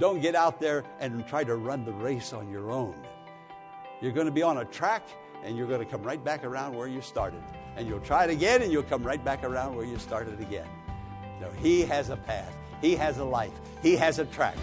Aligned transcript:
Don't 0.00 0.22
get 0.22 0.34
out 0.34 0.58
there 0.58 0.82
and 0.98 1.26
try 1.26 1.44
to 1.44 1.56
run 1.56 1.84
the 1.84 1.92
race 1.92 2.32
on 2.32 2.50
your 2.50 2.70
own. 2.70 2.94
You're 4.00 4.12
going 4.12 4.24
to 4.24 4.32
be 4.32 4.42
on 4.42 4.56
a 4.56 4.64
track 4.64 5.06
and 5.44 5.58
you're 5.58 5.66
going 5.66 5.80
to 5.80 5.84
come 5.84 6.02
right 6.02 6.24
back 6.24 6.42
around 6.42 6.74
where 6.74 6.88
you 6.88 7.02
started. 7.02 7.42
And 7.76 7.86
you'll 7.86 8.00
try 8.00 8.24
it 8.24 8.30
again 8.30 8.62
and 8.62 8.72
you'll 8.72 8.82
come 8.82 9.02
right 9.02 9.22
back 9.22 9.44
around 9.44 9.76
where 9.76 9.84
you 9.84 9.98
started 9.98 10.40
again. 10.40 10.66
No, 11.38 11.50
He 11.50 11.82
has 11.82 12.08
a 12.08 12.16
path, 12.16 12.56
He 12.80 12.96
has 12.96 13.18
a 13.18 13.24
life, 13.24 13.52
He 13.82 13.94
has 13.94 14.18
a 14.18 14.24
track. 14.24 14.56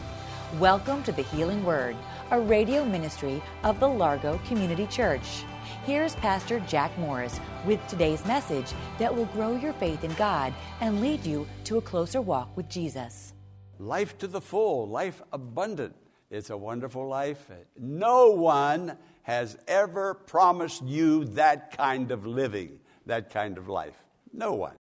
Welcome 0.57 1.03
to 1.03 1.11
the 1.11 1.21
Healing 1.21 1.63
Word, 1.63 1.95
a 2.31 2.39
radio 2.39 2.83
ministry 2.83 3.39
of 3.63 3.79
the 3.79 3.87
Largo 3.87 4.39
Community 4.47 4.87
Church. 4.87 5.43
Here's 5.85 6.15
Pastor 6.15 6.61
Jack 6.61 6.97
Morris 6.97 7.39
with 7.63 7.85
today's 7.87 8.25
message 8.25 8.73
that 8.97 9.15
will 9.15 9.25
grow 9.25 9.55
your 9.55 9.73
faith 9.73 10.03
in 10.03 10.13
God 10.15 10.51
and 10.81 10.99
lead 10.99 11.23
you 11.23 11.47
to 11.65 11.77
a 11.77 11.81
closer 11.81 12.21
walk 12.21 12.57
with 12.57 12.67
Jesus. 12.69 13.33
Life 13.79 14.17
to 14.19 14.27
the 14.27 14.41
full, 14.41 14.87
life 14.87 15.21
abundant. 15.31 15.95
It's 16.29 16.49
a 16.49 16.57
wonderful 16.57 17.07
life. 17.07 17.49
No 17.77 18.31
one 18.31 18.97
has 19.23 19.57
ever 19.67 20.13
promised 20.13 20.83
you 20.83 21.25
that 21.25 21.77
kind 21.77 22.11
of 22.11 22.25
living, 22.25 22.79
that 23.05 23.29
kind 23.29 23.57
of 23.57 23.69
life. 23.69 23.95
No 24.33 24.53
one. 24.53 24.75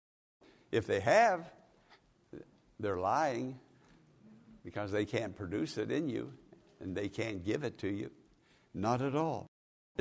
If 0.71 0.87
they 0.87 0.99
have, 1.01 1.51
they're 2.79 2.99
lying 2.99 3.59
because 4.63 4.91
they 4.91 5.05
can't 5.05 5.35
produce 5.35 5.77
it 5.77 5.91
in 5.91 6.09
you 6.09 6.31
and 6.79 6.95
they 6.95 7.09
can't 7.09 7.43
give 7.43 7.63
it 7.63 7.77
to 7.79 7.89
you. 7.89 8.09
Not 8.73 9.01
at 9.01 9.15
all. 9.15 9.47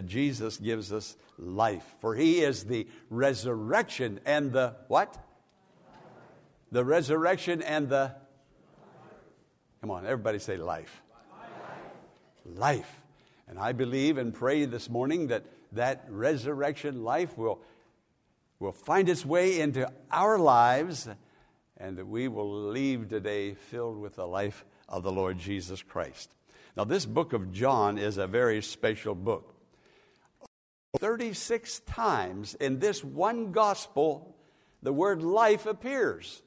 Jesus 0.06 0.56
gives 0.56 0.92
us 0.92 1.16
life, 1.38 1.84
for 2.00 2.14
he 2.14 2.40
is 2.40 2.64
the 2.64 2.88
resurrection 3.10 4.20
and 4.24 4.52
the 4.52 4.76
what? 4.88 5.18
The 6.70 6.84
resurrection 6.84 7.60
and 7.60 7.90
the 7.90 8.14
Come 9.82 9.90
on, 9.90 10.06
everybody 10.06 10.38
say 10.38 10.56
life. 10.56 11.02
life. 12.46 12.56
Life. 12.56 13.00
And 13.48 13.58
I 13.58 13.72
believe 13.72 14.16
and 14.16 14.32
pray 14.32 14.64
this 14.64 14.88
morning 14.88 15.26
that 15.26 15.44
that 15.72 16.04
resurrection 16.08 17.02
life 17.02 17.36
will, 17.36 17.60
will 18.60 18.70
find 18.70 19.08
its 19.08 19.26
way 19.26 19.58
into 19.58 19.90
our 20.12 20.38
lives 20.38 21.08
and 21.78 21.98
that 21.98 22.06
we 22.06 22.28
will 22.28 22.68
leave 22.68 23.08
today 23.08 23.54
filled 23.54 23.98
with 23.98 24.14
the 24.14 24.24
life 24.24 24.64
of 24.88 25.02
the 25.02 25.10
Lord 25.10 25.36
Jesus 25.36 25.82
Christ. 25.82 26.30
Now, 26.76 26.84
this 26.84 27.04
book 27.04 27.32
of 27.32 27.52
John 27.52 27.98
is 27.98 28.18
a 28.18 28.28
very 28.28 28.62
special 28.62 29.16
book. 29.16 29.52
36 30.98 31.80
times 31.80 32.54
in 32.54 32.78
this 32.78 33.02
one 33.02 33.50
gospel, 33.50 34.36
the 34.80 34.92
word 34.92 35.24
life 35.24 35.66
appears. 35.66 36.40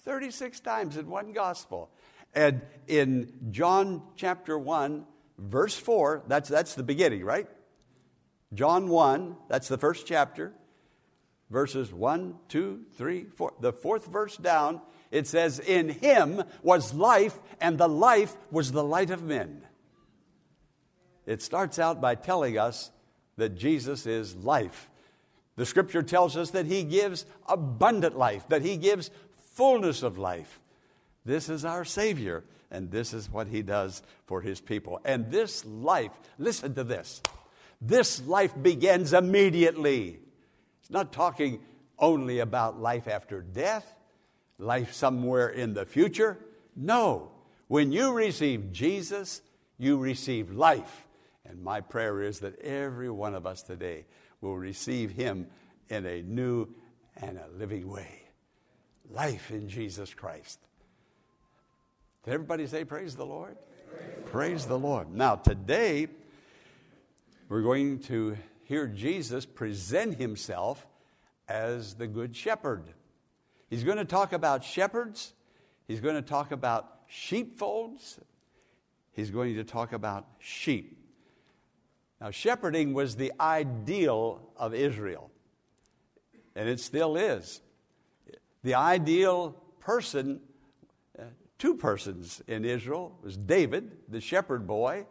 36 0.00 0.58
times 0.58 0.96
in 0.96 1.08
one 1.08 1.32
gospel. 1.32 1.88
And 2.34 2.62
in 2.86 3.32
John 3.50 4.02
chapter 4.16 4.58
1, 4.58 5.04
verse 5.38 5.76
4, 5.76 6.24
that's, 6.26 6.48
that's 6.48 6.74
the 6.74 6.82
beginning, 6.82 7.24
right? 7.24 7.48
John 8.54 8.88
1, 8.88 9.36
that's 9.48 9.68
the 9.68 9.78
first 9.78 10.06
chapter, 10.06 10.52
verses 11.50 11.92
1, 11.92 12.36
2, 12.48 12.80
3, 12.96 13.26
4. 13.36 13.54
The 13.60 13.72
fourth 13.72 14.06
verse 14.06 14.36
down, 14.36 14.80
it 15.10 15.26
says, 15.26 15.58
In 15.58 15.88
him 15.88 16.42
was 16.62 16.94
life, 16.94 17.38
and 17.60 17.78
the 17.78 17.88
life 17.88 18.36
was 18.50 18.72
the 18.72 18.84
light 18.84 19.10
of 19.10 19.22
men. 19.22 19.62
It 21.26 21.42
starts 21.42 21.78
out 21.78 22.00
by 22.00 22.14
telling 22.14 22.58
us 22.58 22.90
that 23.36 23.56
Jesus 23.56 24.06
is 24.06 24.34
life. 24.36 24.90
The 25.56 25.66
scripture 25.66 26.02
tells 26.02 26.36
us 26.36 26.50
that 26.50 26.66
he 26.66 26.82
gives 26.82 27.26
abundant 27.46 28.16
life, 28.16 28.48
that 28.48 28.62
he 28.62 28.76
gives 28.76 29.10
fullness 29.54 30.02
of 30.02 30.18
life. 30.18 30.60
This 31.24 31.48
is 31.48 31.64
our 31.64 31.84
Savior, 31.84 32.44
and 32.70 32.90
this 32.90 33.12
is 33.14 33.30
what 33.30 33.46
He 33.46 33.62
does 33.62 34.02
for 34.24 34.40
His 34.40 34.60
people. 34.60 35.00
And 35.04 35.30
this 35.30 35.64
life, 35.64 36.12
listen 36.38 36.74
to 36.74 36.84
this, 36.84 37.22
this 37.80 38.22
life 38.22 38.54
begins 38.60 39.12
immediately. 39.12 40.20
It's 40.80 40.90
not 40.90 41.12
talking 41.12 41.60
only 41.98 42.40
about 42.40 42.80
life 42.80 43.06
after 43.06 43.40
death, 43.40 43.86
life 44.58 44.92
somewhere 44.92 45.48
in 45.48 45.74
the 45.74 45.84
future. 45.84 46.38
No, 46.74 47.30
when 47.68 47.92
you 47.92 48.12
receive 48.12 48.72
Jesus, 48.72 49.42
you 49.78 49.98
receive 49.98 50.50
life. 50.50 51.06
And 51.44 51.62
my 51.62 51.80
prayer 51.80 52.22
is 52.22 52.40
that 52.40 52.58
every 52.60 53.10
one 53.10 53.34
of 53.34 53.46
us 53.46 53.62
today 53.62 54.06
will 54.40 54.56
receive 54.56 55.10
Him 55.12 55.46
in 55.88 56.06
a 56.06 56.22
new 56.22 56.68
and 57.16 57.38
a 57.38 57.46
living 57.56 57.88
way. 57.88 58.22
Life 59.10 59.50
in 59.50 59.68
Jesus 59.68 60.14
Christ. 60.14 60.58
Did 62.24 62.34
everybody 62.34 62.68
say, 62.68 62.84
Praise 62.84 63.16
the 63.16 63.26
Lord? 63.26 63.56
Praise, 63.90 64.06
praise 64.26 64.66
the 64.66 64.78
Lord. 64.78 65.12
Now, 65.12 65.34
today, 65.34 66.06
we're 67.48 67.62
going 67.62 67.98
to 68.00 68.36
hear 68.62 68.86
Jesus 68.86 69.44
present 69.44 70.18
himself 70.18 70.86
as 71.48 71.94
the 71.94 72.06
Good 72.06 72.36
Shepherd. 72.36 72.84
He's 73.68 73.82
going 73.82 73.96
to 73.96 74.04
talk 74.04 74.32
about 74.32 74.62
shepherds, 74.62 75.32
he's 75.88 75.98
going 75.98 76.14
to 76.14 76.22
talk 76.22 76.52
about 76.52 77.00
sheepfolds, 77.08 78.20
he's 79.10 79.32
going 79.32 79.56
to 79.56 79.64
talk 79.64 79.92
about 79.92 80.28
sheep. 80.38 80.96
Now, 82.20 82.30
shepherding 82.30 82.94
was 82.94 83.16
the 83.16 83.32
ideal 83.40 84.48
of 84.56 84.74
Israel, 84.74 85.32
and 86.54 86.68
it 86.68 86.78
still 86.78 87.16
is. 87.16 87.60
The 88.62 88.74
ideal 88.74 89.60
person 89.80 90.40
two 91.62 91.76
persons 91.76 92.42
in 92.48 92.64
Israel. 92.64 93.16
It 93.22 93.24
was 93.24 93.36
David, 93.36 93.92
the 94.08 94.20
shepherd 94.20 94.66
boy, 94.66 95.06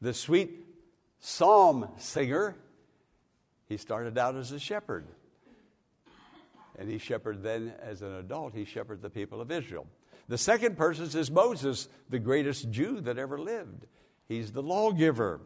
the 0.00 0.12
sweet 0.12 0.66
psalm 1.20 1.88
singer. 1.98 2.56
He 3.68 3.76
started 3.76 4.18
out 4.18 4.34
as 4.34 4.50
a 4.50 4.58
shepherd. 4.58 5.06
And 6.76 6.90
he 6.90 6.98
shepherded 6.98 7.44
then, 7.44 7.74
as 7.80 8.02
an 8.02 8.12
adult, 8.12 8.54
he 8.54 8.64
shepherded 8.64 9.02
the 9.02 9.10
people 9.10 9.40
of 9.40 9.52
Israel. 9.52 9.86
The 10.26 10.36
second 10.36 10.76
person 10.76 11.16
is 11.16 11.30
Moses, 11.30 11.88
the 12.10 12.18
greatest 12.18 12.68
Jew 12.72 13.00
that 13.02 13.16
ever 13.16 13.38
lived. 13.38 13.86
He's 14.26 14.50
the 14.50 14.64
lawgiver. 14.64 15.40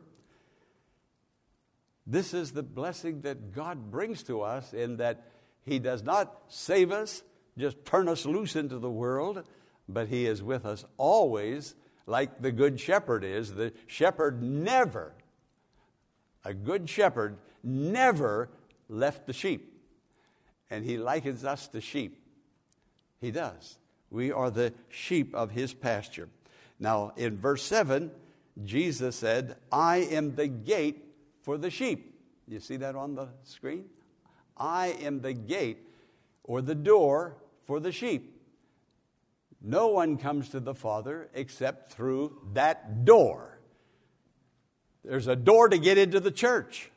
This 2.07 2.33
is 2.33 2.53
the 2.53 2.63
blessing 2.63 3.21
that 3.21 3.53
God 3.53 3.91
brings 3.91 4.23
to 4.23 4.41
us 4.41 4.73
in 4.73 4.97
that 4.97 5.27
He 5.67 5.79
does 5.79 6.03
not 6.03 6.35
save 6.49 6.91
us, 6.91 7.23
just 7.59 7.85
turn 7.85 8.09
us 8.09 8.25
loose 8.25 8.57
into 8.57 8.79
the 8.79 8.91
world, 8.91 9.45
but 9.89 10.09
He 10.09 10.27
is 10.27 10.43
with 10.43 10.65
us 10.65 10.85
always, 10.97 11.75
like 12.07 12.41
the 12.41 12.53
Good 12.53 12.81
Shepherd 12.81 13.25
is. 13.25 13.55
The 13.55 13.73
shepherd 13.87 14.43
never, 14.43 15.13
a 16.45 16.55
good 16.55 16.89
shepherd, 16.89 17.37
never 17.63 18.49
left 18.89 19.27
the 19.27 19.33
sheep. 19.33 19.81
And 20.71 20.85
He 20.85 20.97
likens 20.99 21.45
us 21.45 21.69
to 21.69 21.81
sheep. 21.81 22.19
He 23.21 23.31
does. 23.31 23.79
We 24.11 24.33
are 24.33 24.51
the 24.51 24.73
sheep 24.89 25.35
of 25.35 25.51
His 25.51 25.75
pasture. 25.75 26.29
Now, 26.79 27.13
in 27.17 27.37
verse 27.37 27.63
7, 27.63 28.11
Jesus 28.65 29.17
said, 29.17 29.57
I 29.71 29.99
am 29.99 30.35
the 30.35 30.49
gate 30.49 31.05
for 31.43 31.57
the 31.57 31.71
sheep. 31.71 32.15
You 32.49 32.61
see 32.61 32.77
that 32.77 32.97
on 32.97 33.15
the 33.15 33.29
screen? 33.45 33.85
I 34.57 34.89
am 35.01 35.21
the 35.21 35.33
gate 35.33 35.79
or 36.45 36.61
the 36.61 36.75
door 36.75 37.37
for 37.65 37.81
the 37.81 37.93
sheep. 37.93 38.42
No 39.63 39.89
one 39.89 40.17
comes 40.17 40.49
to 40.51 40.61
the 40.61 40.75
Father 40.75 41.31
except 41.35 41.93
through 41.93 42.37
that 42.55 43.05
door. 43.05 43.61
There's 45.05 45.29
a 45.29 45.37
door 45.37 45.69
to 45.69 45.79
get 45.79 45.99
into 45.99 46.21
the 46.21 46.31
church. 46.31 46.91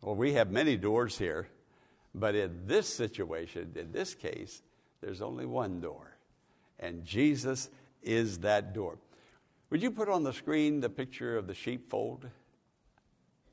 Well, 0.00 0.16
we 0.16 0.32
have 0.32 0.50
many 0.50 0.76
doors 0.76 1.18
here, 1.18 1.48
but 2.14 2.34
in 2.34 2.66
this 2.66 2.92
situation, 2.92 3.72
in 3.76 3.92
this 3.92 4.14
case, 4.14 4.62
there's 5.00 5.22
only 5.22 5.46
one 5.46 5.80
door, 5.80 6.16
and 6.80 7.04
Jesus 7.04 7.70
is 8.02 8.38
that 8.38 8.74
door. 8.74 8.98
Would 9.70 9.82
you 9.82 9.90
put 9.90 10.08
on 10.08 10.24
the 10.24 10.32
screen 10.32 10.80
the 10.80 10.90
picture 10.90 11.36
of 11.38 11.46
the 11.46 11.54
sheepfold? 11.54 12.26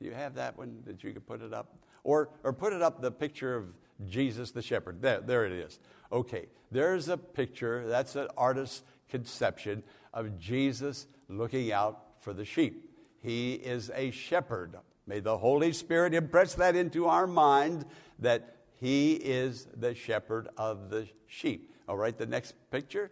Do 0.00 0.04
you 0.04 0.12
have 0.12 0.34
that 0.34 0.58
one 0.58 0.82
that 0.86 1.02
you 1.04 1.12
could 1.12 1.26
put 1.26 1.42
it 1.42 1.54
up? 1.54 1.76
Or, 2.02 2.30
or 2.42 2.52
put 2.52 2.72
it 2.72 2.82
up 2.82 3.00
the 3.00 3.10
picture 3.10 3.56
of 3.56 3.66
Jesus 4.08 4.50
the 4.50 4.62
shepherd. 4.62 5.00
There, 5.02 5.20
there 5.20 5.46
it 5.46 5.52
is. 5.52 5.78
Okay, 6.12 6.46
there's 6.70 7.08
a 7.08 7.16
picture. 7.16 7.86
That's 7.86 8.16
an 8.16 8.28
artist's 8.36 8.82
conception 9.08 9.82
of 10.12 10.38
Jesus 10.38 11.06
looking 11.28 11.72
out 11.72 12.02
for 12.20 12.32
the 12.32 12.44
sheep. 12.44 12.90
He 13.22 13.54
is 13.54 13.90
a 13.94 14.10
shepherd. 14.10 14.76
May 15.06 15.20
the 15.20 15.38
Holy 15.38 15.72
Spirit 15.72 16.14
impress 16.14 16.54
that 16.54 16.76
into 16.76 17.06
our 17.06 17.26
mind 17.26 17.84
that 18.18 18.56
He 18.80 19.12
is 19.14 19.66
the 19.76 19.94
shepherd 19.94 20.48
of 20.56 20.90
the 20.90 21.08
sheep. 21.26 21.72
All 21.88 21.96
right, 21.96 22.16
the 22.16 22.26
next 22.26 22.54
picture. 22.70 23.10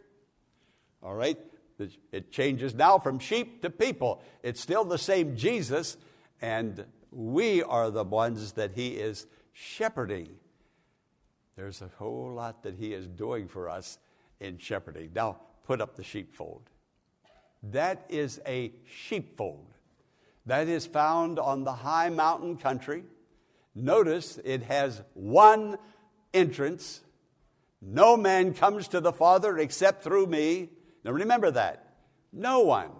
All 1.02 1.14
right, 1.14 1.38
it 2.12 2.32
changes 2.32 2.74
now 2.74 2.98
from 2.98 3.18
sheep 3.18 3.62
to 3.62 3.70
people. 3.70 4.22
It's 4.42 4.60
still 4.60 4.84
the 4.84 4.98
same 4.98 5.36
Jesus, 5.36 5.96
and 6.40 6.84
we 7.10 7.62
are 7.62 7.90
the 7.90 8.04
ones 8.04 8.52
that 8.52 8.72
He 8.74 8.88
is 8.90 9.26
shepherding. 9.52 10.28
There's 11.58 11.82
a 11.82 11.90
whole 11.98 12.34
lot 12.34 12.62
that 12.62 12.76
He 12.76 12.94
is 12.94 13.08
doing 13.08 13.48
for 13.48 13.68
us 13.68 13.98
in 14.38 14.58
shepherding. 14.58 15.10
Now, 15.12 15.40
put 15.66 15.80
up 15.80 15.96
the 15.96 16.04
sheepfold. 16.04 16.62
That 17.64 18.06
is 18.08 18.40
a 18.46 18.70
sheepfold. 18.86 19.66
That 20.46 20.68
is 20.68 20.86
found 20.86 21.40
on 21.40 21.64
the 21.64 21.72
high 21.72 22.10
mountain 22.10 22.58
country. 22.58 23.02
Notice 23.74 24.38
it 24.44 24.62
has 24.62 25.02
one 25.14 25.78
entrance. 26.32 27.00
No 27.82 28.16
man 28.16 28.54
comes 28.54 28.86
to 28.88 29.00
the 29.00 29.12
Father 29.12 29.58
except 29.58 30.04
through 30.04 30.26
me. 30.26 30.68
Now 31.04 31.10
remember 31.10 31.50
that. 31.50 31.92
No 32.32 32.60
one 32.60 32.92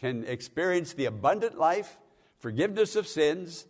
can 0.00 0.24
experience 0.24 0.94
the 0.94 1.04
abundant 1.04 1.56
life, 1.56 2.00
forgiveness 2.40 2.96
of 2.96 3.06
sins, 3.06 3.64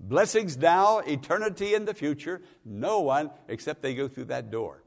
blessings 0.00 0.56
now, 0.56 0.98
eternity 0.98 1.74
in 1.74 1.84
the 1.84 1.94
future. 1.94 2.42
No 2.64 3.00
one 3.00 3.30
except 3.48 3.82
they 3.82 3.94
go 3.94 4.08
through 4.08 4.26
that 4.26 4.50
door. 4.50 4.82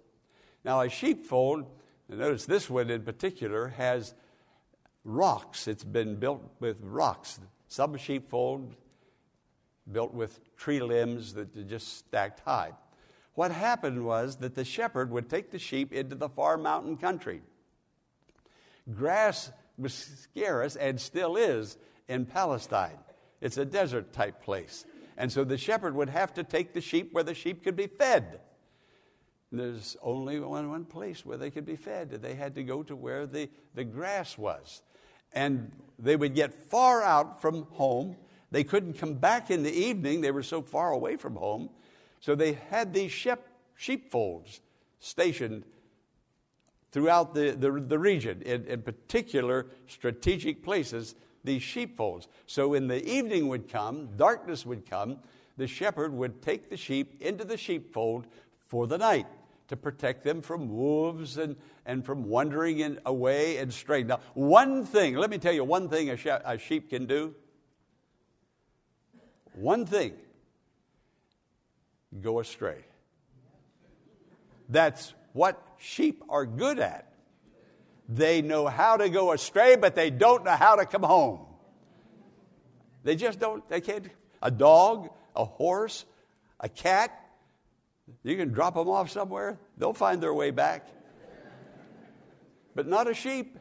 Now, 0.63 0.81
a 0.81 0.89
sheepfold, 0.89 1.65
notice 2.07 2.45
this 2.45 2.69
one 2.69 2.89
in 2.89 3.03
particular, 3.03 3.69
has 3.69 4.13
rocks. 5.03 5.67
It's 5.67 5.83
been 5.83 6.15
built 6.17 6.43
with 6.59 6.79
rocks. 6.81 7.39
Some 7.67 7.97
sheepfold 7.97 8.75
built 9.91 10.13
with 10.13 10.39
tree 10.55 10.81
limbs 10.81 11.33
that 11.33 11.55
are 11.55 11.63
just 11.63 11.97
stacked 11.97 12.41
high. 12.41 12.73
What 13.33 13.51
happened 13.51 14.03
was 14.05 14.37
that 14.37 14.55
the 14.55 14.65
shepherd 14.65 15.11
would 15.11 15.29
take 15.29 15.51
the 15.51 15.59
sheep 15.59 15.93
into 15.93 16.15
the 16.15 16.29
far 16.29 16.57
mountain 16.57 16.97
country. 16.97 17.41
Grass 18.93 19.51
was 19.77 19.93
scarce 19.93 20.75
and 20.75 20.99
still 20.99 21.37
is 21.37 21.77
in 22.07 22.25
Palestine. 22.25 22.97
It's 23.39 23.57
a 23.57 23.65
desert 23.65 24.11
type 24.11 24.43
place. 24.43 24.85
And 25.19 25.29
so 25.29 25.43
the 25.43 25.57
shepherd 25.57 25.93
would 25.95 26.09
have 26.09 26.33
to 26.35 26.43
take 26.43 26.73
the 26.73 26.79
sheep 26.79 27.13
where 27.13 27.25
the 27.25 27.33
sheep 27.33 27.61
could 27.61 27.75
be 27.75 27.87
fed. 27.87 28.39
There's 29.51 29.97
only 30.01 30.39
one, 30.39 30.69
one 30.69 30.85
place 30.85 31.25
where 31.25 31.37
they 31.37 31.51
could 31.51 31.65
be 31.65 31.75
fed. 31.75 32.09
They 32.09 32.35
had 32.35 32.55
to 32.55 32.63
go 32.63 32.83
to 32.83 32.95
where 32.95 33.27
the, 33.27 33.49
the 33.75 33.83
grass 33.83 34.37
was. 34.37 34.81
And 35.33 35.73
they 35.99 36.15
would 36.15 36.35
get 36.35 36.53
far 36.53 37.03
out 37.03 37.41
from 37.41 37.63
home. 37.71 38.15
They 38.51 38.63
couldn't 38.63 38.93
come 38.93 39.15
back 39.15 39.51
in 39.51 39.61
the 39.61 39.71
evening, 39.71 40.21
they 40.21 40.31
were 40.31 40.41
so 40.41 40.61
far 40.61 40.93
away 40.93 41.17
from 41.17 41.35
home. 41.35 41.69
So 42.21 42.33
they 42.33 42.53
had 42.53 42.93
these 42.93 43.11
sheep, 43.11 43.39
sheepfolds 43.75 44.61
stationed 44.99 45.65
throughout 46.91 47.33
the, 47.33 47.51
the, 47.51 47.71
the 47.71 47.99
region, 47.99 48.41
in, 48.43 48.65
in 48.65 48.81
particular 48.81 49.67
strategic 49.87 50.63
places, 50.63 51.15
these 51.43 51.61
sheepfolds. 51.61 52.27
So 52.45 52.69
when 52.69 52.87
the 52.87 53.05
evening 53.07 53.47
would 53.47 53.69
come, 53.69 54.09
darkness 54.17 54.65
would 54.65 54.89
come, 54.89 55.17
the 55.57 55.67
shepherd 55.67 56.13
would 56.13 56.41
take 56.41 56.69
the 56.69 56.77
sheep 56.77 57.21
into 57.21 57.43
the 57.43 57.57
sheepfold 57.57 58.27
for 58.67 58.87
the 58.87 58.97
night 58.97 59.27
to 59.67 59.77
protect 59.77 60.23
them 60.23 60.41
from 60.41 60.69
wolves 60.69 61.37
and, 61.37 61.55
and 61.85 62.05
from 62.05 62.23
wandering 62.23 62.79
in, 62.79 62.99
away 63.05 63.57
and 63.57 63.73
straying. 63.73 64.07
Now, 64.07 64.19
one 64.33 64.85
thing, 64.85 65.15
let 65.15 65.29
me 65.29 65.37
tell 65.37 65.53
you 65.53 65.63
one 65.63 65.89
thing 65.89 66.09
a, 66.09 66.17
she- 66.17 66.29
a 66.29 66.57
sheep 66.57 66.89
can 66.89 67.05
do. 67.05 67.35
One 69.53 69.85
thing 69.85 70.13
go 72.21 72.39
astray. 72.39 72.85
That's 74.69 75.13
what 75.33 75.61
sheep 75.77 76.23
are 76.29 76.45
good 76.45 76.79
at. 76.79 77.11
They 78.11 78.41
know 78.41 78.65
how 78.65 78.97
to 78.97 79.07
go 79.07 79.31
astray, 79.33 79.75
but 79.75 79.93
they 79.93 80.09
don't 80.09 80.43
know 80.43 80.55
how 80.55 80.75
to 80.75 80.85
come 80.85 81.03
home. 81.03 81.41
They 83.03 83.15
just 83.15 83.39
don't, 83.39 83.67
they 83.69 83.81
can't. 83.81 84.07
A 84.41 84.49
dog, 84.49 85.09
a 85.35 85.45
horse, 85.45 86.05
a 86.59 86.67
cat, 86.67 87.11
you 88.23 88.35
can 88.35 88.51
drop 88.51 88.73
them 88.73 88.89
off 88.89 89.11
somewhere, 89.11 89.59
they'll 89.77 89.93
find 89.93 90.23
their 90.23 90.33
way 90.33 90.49
back. 90.49 90.87
But 92.73 92.87
not 92.87 93.07
a 93.07 93.13
sheep. 93.13 93.59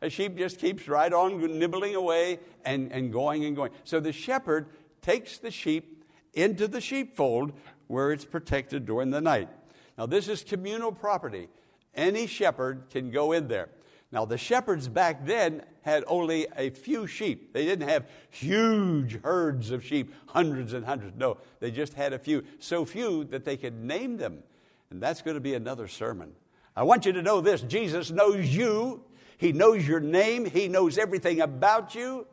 A 0.00 0.08
sheep 0.08 0.38
just 0.38 0.60
keeps 0.60 0.86
right 0.86 1.12
on 1.12 1.58
nibbling 1.58 1.96
away 1.96 2.38
and, 2.64 2.92
and 2.92 3.12
going 3.12 3.44
and 3.44 3.56
going. 3.56 3.72
So 3.82 3.98
the 3.98 4.12
shepherd 4.12 4.68
takes 5.02 5.38
the 5.38 5.50
sheep 5.50 6.04
into 6.34 6.68
the 6.68 6.80
sheepfold 6.80 7.52
where 7.88 8.12
it's 8.12 8.24
protected 8.24 8.86
during 8.86 9.10
the 9.10 9.20
night. 9.20 9.48
Now, 9.96 10.06
this 10.06 10.28
is 10.28 10.44
communal 10.44 10.92
property. 10.92 11.48
Any 11.94 12.28
shepherd 12.28 12.84
can 12.90 13.10
go 13.10 13.32
in 13.32 13.48
there. 13.48 13.70
Now, 14.10 14.24
the 14.24 14.38
shepherds 14.38 14.88
back 14.88 15.26
then 15.26 15.62
had 15.82 16.02
only 16.06 16.46
a 16.56 16.70
few 16.70 17.06
sheep. 17.06 17.52
They 17.52 17.66
didn't 17.66 17.88
have 17.88 18.08
huge 18.30 19.20
herds 19.22 19.70
of 19.70 19.84
sheep, 19.84 20.14
hundreds 20.26 20.72
and 20.72 20.84
hundreds. 20.84 21.16
No, 21.16 21.38
they 21.60 21.70
just 21.70 21.92
had 21.92 22.14
a 22.14 22.18
few. 22.18 22.42
So 22.58 22.84
few 22.84 23.24
that 23.24 23.44
they 23.44 23.56
could 23.56 23.84
name 23.84 24.16
them. 24.16 24.42
And 24.90 25.02
that's 25.02 25.20
going 25.20 25.34
to 25.34 25.40
be 25.40 25.54
another 25.54 25.88
sermon. 25.88 26.32
I 26.74 26.84
want 26.84 27.04
you 27.04 27.12
to 27.12 27.22
know 27.22 27.40
this 27.40 27.60
Jesus 27.62 28.10
knows 28.10 28.46
you, 28.54 29.02
He 29.36 29.52
knows 29.52 29.86
your 29.86 30.00
name, 30.00 30.46
He 30.46 30.68
knows 30.68 30.96
everything 30.96 31.42
about 31.42 31.94
you, 31.94 32.26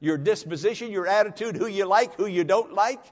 your 0.00 0.16
disposition, 0.16 0.90
your 0.90 1.06
attitude, 1.06 1.56
who 1.56 1.66
you 1.66 1.84
like, 1.84 2.14
who 2.14 2.26
you 2.26 2.44
don't 2.44 2.72
like. 2.72 3.02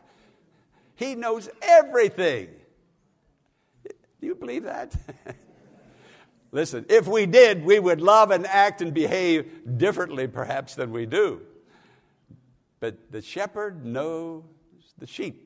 He 0.94 1.14
knows 1.14 1.48
everything. 1.60 2.48
Do 3.84 4.26
you 4.26 4.34
believe 4.34 4.64
that? 4.64 4.96
Listen, 6.50 6.86
if 6.88 7.06
we 7.06 7.26
did, 7.26 7.64
we 7.64 7.78
would 7.78 8.00
love 8.00 8.30
and 8.30 8.46
act 8.46 8.80
and 8.80 8.94
behave 8.94 9.76
differently, 9.76 10.26
perhaps, 10.26 10.74
than 10.74 10.92
we 10.92 11.04
do. 11.04 11.42
But 12.80 13.10
the 13.10 13.20
shepherd 13.20 13.84
knows 13.84 14.44
the 14.96 15.06
sheep. 15.06 15.44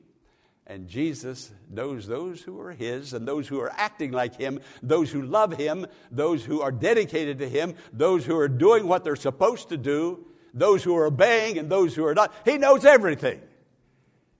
And 0.65 0.87
Jesus 0.87 1.51
knows 1.69 2.07
those 2.07 2.41
who 2.41 2.59
are 2.61 2.71
His 2.71 3.13
and 3.13 3.27
those 3.27 3.49
who 3.49 3.59
are 3.59 3.71
acting 3.75 4.11
like 4.11 4.37
Him, 4.37 4.61
those 4.81 5.11
who 5.11 5.21
love 5.21 5.51
Him, 5.57 5.85
those 6.09 6.45
who 6.45 6.61
are 6.61 6.71
dedicated 6.71 7.39
to 7.39 7.49
Him, 7.49 7.75
those 7.91 8.25
who 8.25 8.37
are 8.37 8.47
doing 8.47 8.87
what 8.87 9.03
they're 9.03 9.17
supposed 9.17 9.69
to 9.69 9.77
do, 9.77 10.25
those 10.53 10.81
who 10.83 10.95
are 10.95 11.05
obeying 11.05 11.57
and 11.57 11.69
those 11.69 11.93
who 11.93 12.05
are 12.05 12.15
not. 12.15 12.33
He 12.45 12.57
knows 12.57 12.85
everything. 12.85 13.41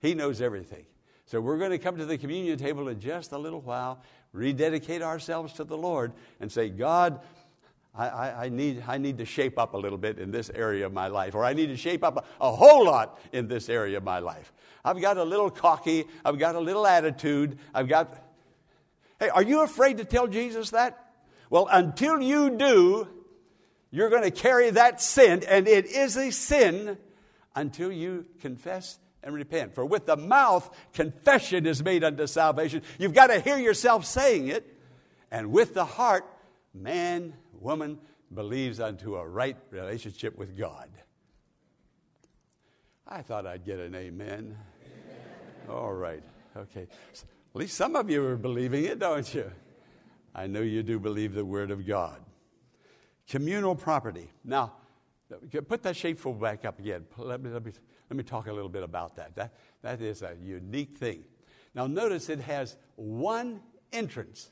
He 0.00 0.14
knows 0.14 0.40
everything. 0.40 0.86
So 1.26 1.40
we're 1.40 1.58
going 1.58 1.72
to 1.72 1.78
come 1.78 1.98
to 1.98 2.06
the 2.06 2.16
communion 2.16 2.58
table 2.58 2.88
in 2.88 3.00
just 3.00 3.32
a 3.32 3.38
little 3.38 3.60
while 3.60 4.02
rededicate 4.34 5.00
ourselves 5.00 5.54
to 5.54 5.64
the 5.64 5.76
Lord 5.76 6.12
and 6.40 6.52
say, 6.52 6.68
God, 6.68 7.20
I, 7.94 8.08
I, 8.08 8.44
I, 8.44 8.48
need, 8.48 8.82
I 8.86 8.98
need 8.98 9.18
to 9.18 9.24
shape 9.24 9.58
up 9.58 9.72
a 9.72 9.78
little 9.78 9.96
bit 9.96 10.18
in 10.18 10.32
this 10.32 10.50
area 10.50 10.84
of 10.84 10.92
my 10.92 11.06
life, 11.06 11.34
or 11.34 11.44
I 11.44 11.54
need 11.54 11.68
to 11.68 11.76
shape 11.76 12.02
up 12.02 12.16
a, 12.16 12.44
a 12.44 12.52
whole 12.52 12.84
lot 12.84 13.18
in 13.32 13.46
this 13.46 13.68
area 13.68 13.96
of 13.96 14.02
my 14.02 14.18
life. 14.18 14.52
I've 14.84 15.00
got 15.00 15.16
a 15.16 15.24
little 15.24 15.50
cocky, 15.50 16.04
I've 16.24 16.38
got 16.38 16.56
a 16.56 16.60
little 16.60 16.86
attitude, 16.86 17.58
I've 17.72 17.88
got. 17.88 18.20
Hey, 19.20 19.28
are 19.28 19.42
you 19.42 19.62
afraid 19.62 19.98
to 19.98 20.04
tell 20.04 20.26
Jesus 20.26 20.70
that? 20.70 21.12
Well, 21.48 21.68
until 21.70 22.20
you 22.20 22.56
do, 22.56 23.08
you're 23.92 24.10
going 24.10 24.24
to 24.24 24.32
carry 24.32 24.70
that 24.70 25.00
sin, 25.00 25.44
and 25.48 25.68
it 25.68 25.86
is 25.86 26.16
a 26.16 26.32
sin 26.32 26.98
until 27.54 27.92
you 27.92 28.26
confess 28.40 28.98
and 29.24 29.34
repent. 29.34 29.74
For 29.74 29.84
with 29.84 30.06
the 30.06 30.16
mouth, 30.16 30.68
confession 30.92 31.66
is 31.66 31.82
made 31.82 32.04
unto 32.04 32.26
salvation. 32.26 32.82
You've 32.98 33.14
got 33.14 33.28
to 33.28 33.40
hear 33.40 33.58
yourself 33.58 34.04
saying 34.04 34.48
it. 34.48 34.70
And 35.30 35.50
with 35.50 35.74
the 35.74 35.84
heart, 35.84 36.24
man, 36.72 37.34
woman 37.58 37.98
believes 38.32 38.78
unto 38.78 39.16
a 39.16 39.26
right 39.26 39.56
relationship 39.70 40.36
with 40.36 40.56
God. 40.56 40.88
I 43.06 43.22
thought 43.22 43.46
I'd 43.46 43.64
get 43.64 43.78
an 43.78 43.94
amen. 43.94 44.56
amen. 44.56 44.56
All 45.68 45.92
right. 45.92 46.22
Okay. 46.56 46.82
At 46.82 47.26
least 47.54 47.76
some 47.76 47.96
of 47.96 48.10
you 48.10 48.24
are 48.26 48.36
believing 48.36 48.84
it, 48.84 48.98
don't 48.98 49.34
you? 49.34 49.50
I 50.34 50.46
know 50.46 50.60
you 50.60 50.82
do 50.82 50.98
believe 50.98 51.34
the 51.34 51.44
Word 51.44 51.70
of 51.70 51.86
God. 51.86 52.20
Communal 53.28 53.74
property. 53.74 54.30
Now, 54.42 54.72
put 55.68 55.82
that 55.82 55.96
sheepfold 55.96 56.40
back 56.40 56.64
up 56.64 56.78
again. 56.78 57.04
Let 57.16 57.42
me, 57.42 57.50
let 57.50 57.64
me, 57.64 57.72
let 58.14 58.18
me 58.18 58.22
talk 58.22 58.46
a 58.46 58.52
little 58.52 58.68
bit 58.68 58.84
about 58.84 59.16
that. 59.16 59.34
That, 59.34 59.54
that 59.82 60.00
is 60.00 60.22
a 60.22 60.36
unique 60.40 60.96
thing. 60.98 61.24
Now, 61.74 61.88
notice 61.88 62.28
it 62.28 62.38
has 62.38 62.76
one 62.94 63.60
entrance. 63.92 64.50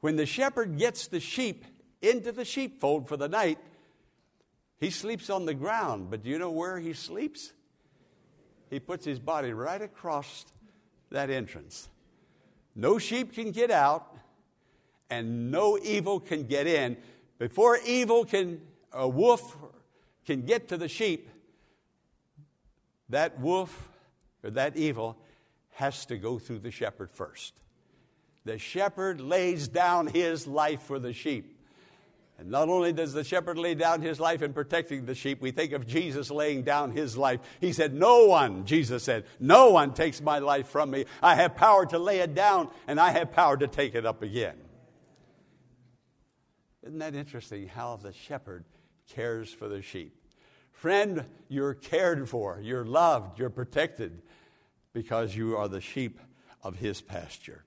When 0.00 0.16
the 0.16 0.26
shepherd 0.26 0.76
gets 0.76 1.06
the 1.06 1.20
sheep 1.20 1.64
into 2.02 2.32
the 2.32 2.44
sheepfold 2.44 3.06
for 3.06 3.16
the 3.16 3.28
night, 3.28 3.58
he 4.80 4.90
sleeps 4.90 5.30
on 5.30 5.46
the 5.46 5.54
ground. 5.54 6.10
But 6.10 6.24
do 6.24 6.28
you 6.28 6.40
know 6.40 6.50
where 6.50 6.80
he 6.80 6.92
sleeps? 6.92 7.52
He 8.68 8.80
puts 8.80 9.04
his 9.04 9.20
body 9.20 9.52
right 9.52 9.80
across 9.80 10.44
that 11.10 11.30
entrance. 11.30 11.88
No 12.74 12.98
sheep 12.98 13.32
can 13.32 13.52
get 13.52 13.70
out, 13.70 14.12
and 15.08 15.52
no 15.52 15.78
evil 15.78 16.18
can 16.18 16.48
get 16.48 16.66
in 16.66 16.96
Before 17.38 17.78
evil 17.86 18.24
can, 18.24 18.60
a 18.92 19.06
wolf 19.06 19.56
can 20.24 20.42
get 20.42 20.66
to 20.70 20.76
the 20.76 20.88
sheep, 20.88 21.30
that 23.08 23.40
wolf 23.40 23.88
or 24.42 24.50
that 24.50 24.76
evil 24.76 25.16
has 25.72 26.06
to 26.06 26.16
go 26.16 26.38
through 26.38 26.60
the 26.60 26.70
shepherd 26.70 27.10
first. 27.10 27.54
The 28.44 28.58
shepherd 28.58 29.20
lays 29.20 29.68
down 29.68 30.06
his 30.06 30.46
life 30.46 30.82
for 30.82 30.98
the 30.98 31.12
sheep. 31.12 31.52
And 32.38 32.50
not 32.50 32.68
only 32.68 32.92
does 32.92 33.12
the 33.12 33.24
shepherd 33.24 33.56
lay 33.56 33.74
down 33.74 34.02
his 34.02 34.20
life 34.20 34.42
in 34.42 34.52
protecting 34.52 35.06
the 35.06 35.14
sheep, 35.14 35.40
we 35.40 35.50
think 35.50 35.72
of 35.72 35.86
Jesus 35.86 36.30
laying 36.30 36.62
down 36.62 36.92
his 36.92 37.16
life. 37.16 37.40
He 37.60 37.72
said, 37.72 37.94
No 37.94 38.26
one, 38.26 38.66
Jesus 38.66 39.02
said, 39.02 39.24
no 39.40 39.70
one 39.70 39.94
takes 39.94 40.20
my 40.20 40.38
life 40.38 40.68
from 40.68 40.90
me. 40.90 41.06
I 41.22 41.34
have 41.34 41.56
power 41.56 41.86
to 41.86 41.98
lay 41.98 42.20
it 42.20 42.34
down, 42.34 42.68
and 42.86 43.00
I 43.00 43.10
have 43.10 43.32
power 43.32 43.56
to 43.56 43.66
take 43.66 43.94
it 43.94 44.04
up 44.04 44.22
again. 44.22 44.56
Isn't 46.82 46.98
that 46.98 47.14
interesting 47.14 47.66
how 47.68 47.96
the 47.96 48.12
shepherd 48.12 48.64
cares 49.08 49.52
for 49.52 49.66
the 49.66 49.80
sheep? 49.82 50.15
Friend, 50.76 51.24
you're 51.48 51.72
cared 51.72 52.28
for, 52.28 52.60
you're 52.62 52.84
loved, 52.84 53.38
you're 53.38 53.48
protected 53.48 54.20
because 54.92 55.34
you 55.34 55.56
are 55.56 55.68
the 55.68 55.80
sheep 55.80 56.20
of 56.62 56.76
his 56.76 57.00
pasture. 57.00 57.64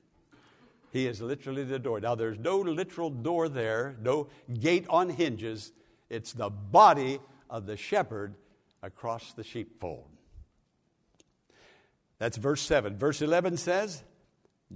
He 0.94 1.08
is 1.08 1.20
literally 1.20 1.64
the 1.64 1.80
door. 1.80 2.00
Now, 2.00 2.14
there's 2.14 2.38
no 2.38 2.60
literal 2.60 3.10
door 3.10 3.50
there, 3.50 3.96
no 4.00 4.28
gate 4.54 4.86
on 4.90 5.10
hinges. 5.10 5.72
It's 6.08 6.34
the 6.34 6.52
body 6.52 7.20
of 7.50 7.66
the 7.66 7.78
shepherd 7.78 8.36
across 8.84 9.34
the 9.34 9.44
sheepfold. 9.44 10.10
That's 12.20 12.38
verse 12.38 12.62
7. 12.62 12.96
Verse 12.96 13.24
11 13.24 13.58
says, 13.58 14.04